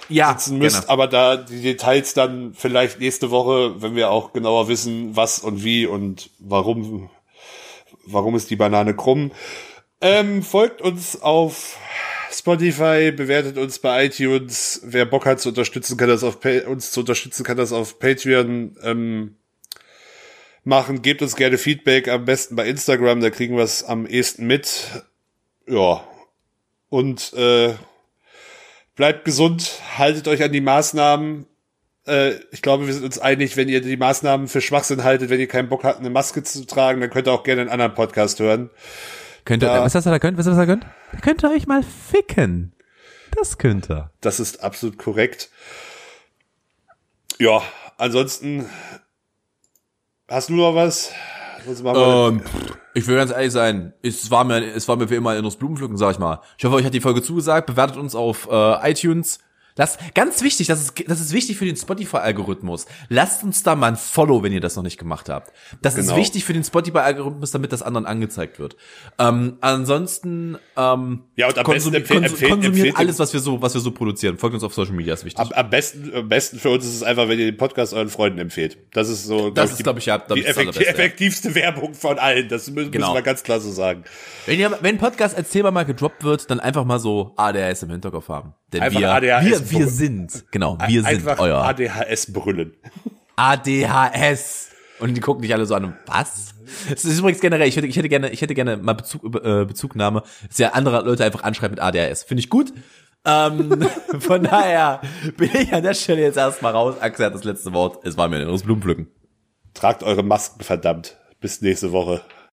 [0.08, 0.94] ja, sitzen müsst, genau.
[0.94, 5.64] aber da die Details dann vielleicht nächste Woche, wenn wir auch genauer wissen, was und
[5.66, 7.10] wie und warum,
[8.06, 9.32] warum ist die Banane krumm.
[10.00, 11.78] Ähm, folgt uns auf
[12.32, 14.82] Spotify, bewertet uns bei iTunes.
[14.86, 18.00] Wer Bock hat zu unterstützen, kann das auf pa uns zu unterstützen, kann das auf
[18.00, 19.36] Patreon ähm,
[20.68, 21.02] machen.
[21.02, 25.04] Gebt uns gerne Feedback, am besten bei Instagram, da kriegen wir es am ehesten mit.
[25.68, 26.04] Ja.
[26.90, 27.74] Und äh,
[28.96, 31.48] bleibt gesund, haltet euch an die Maßnahmen.
[32.06, 35.40] Äh, ich glaube, wir sind uns einig, wenn ihr die Maßnahmen für Schwachsinn haltet, wenn
[35.40, 37.96] ihr keinen Bock habt, eine Maske zu tragen, dann könnt ihr auch gerne einen anderen
[37.96, 38.70] Podcast hören.
[39.46, 40.38] Könnt ihr, was das, was er könnt?
[40.38, 40.86] Was das, was er könnt?
[41.22, 42.74] Könnt ihr euch mal ficken.
[43.32, 44.12] Das könnt ihr.
[44.20, 45.50] Das ist absolut korrekt.
[47.40, 47.62] Ja,
[47.98, 48.70] ansonsten
[50.30, 51.12] hast du noch was?
[51.68, 52.42] Ähm,
[52.94, 55.56] ich will ganz ehrlich sein, es war mir, es war mir wie immer ein inneres
[55.58, 56.42] Blumenpflücken, sag ich mal.
[56.58, 57.68] Ich hoffe, euch hat die Folge zugesagt.
[57.68, 59.40] Bewertet uns auf äh, iTunes.
[59.78, 62.86] Lasst, ganz wichtig, das ist, das ist wichtig für den Spotify-Algorithmus.
[63.10, 65.52] Lasst uns da mal ein Follow, wenn ihr das noch nicht gemacht habt.
[65.82, 66.18] Das ist Genau.
[66.20, 68.76] wichtig für den Spotify-Algorithmus, damit das anderen angezeigt wird.
[69.20, 73.62] Ähm, ansonsten ähm, Ja, und am besten konsumi- empfehl- konsum- konsumiert alles, was wir so,
[73.62, 74.38] was wir so produzieren.
[74.38, 75.40] Folgt uns auf Social Media, ist wichtig.
[75.40, 78.10] Am, am besten, am besten für uns ist es einfach, wenn ihr den Podcast euren
[78.10, 78.78] Freunden empfehlt.
[78.94, 80.90] Das ist so, Das ist, glaub ich, ja, die ich, das effekti Allerbeste, ja.
[80.92, 82.50] effektivste Werbung von allen.
[82.50, 83.08] Das müssen, Genau.
[83.08, 84.04] müssen wir ganz klar so sagen.
[84.46, 88.30] Wenn, ihr, wenn Podcast Erzählbar mal gedroppt wird, dann einfach mal so ADHS im Hinterkopf
[88.30, 88.54] haben.
[88.74, 92.74] Denn Einfach wir, ADHS wir, wir sind, genau, wir sind einfach euer ADHS brüllen.
[93.38, 94.70] ADHS.
[95.00, 96.56] Und die gucken dich alle so an, was?
[96.90, 99.64] Das ist übrigens generell, ich hätte, ich hätte gerne, ich hätte gerne mal Bezug, äh,
[99.66, 102.24] Bezugnahme, dass ja andere Leute einfach anschreiben mit ADHS.
[102.24, 102.74] Finde ich gut.
[103.26, 103.88] Ähm,
[104.20, 105.02] von daher
[105.38, 106.96] bin ich an der Stelle jetzt erstmal raus.
[107.00, 108.06] Axel hat das letzte Wort.
[108.06, 109.08] Es war mir ein inneres Blumenpflücken.
[109.74, 111.18] Tragt eure Masken, verdammt.
[111.40, 112.22] Bis nächste Woche.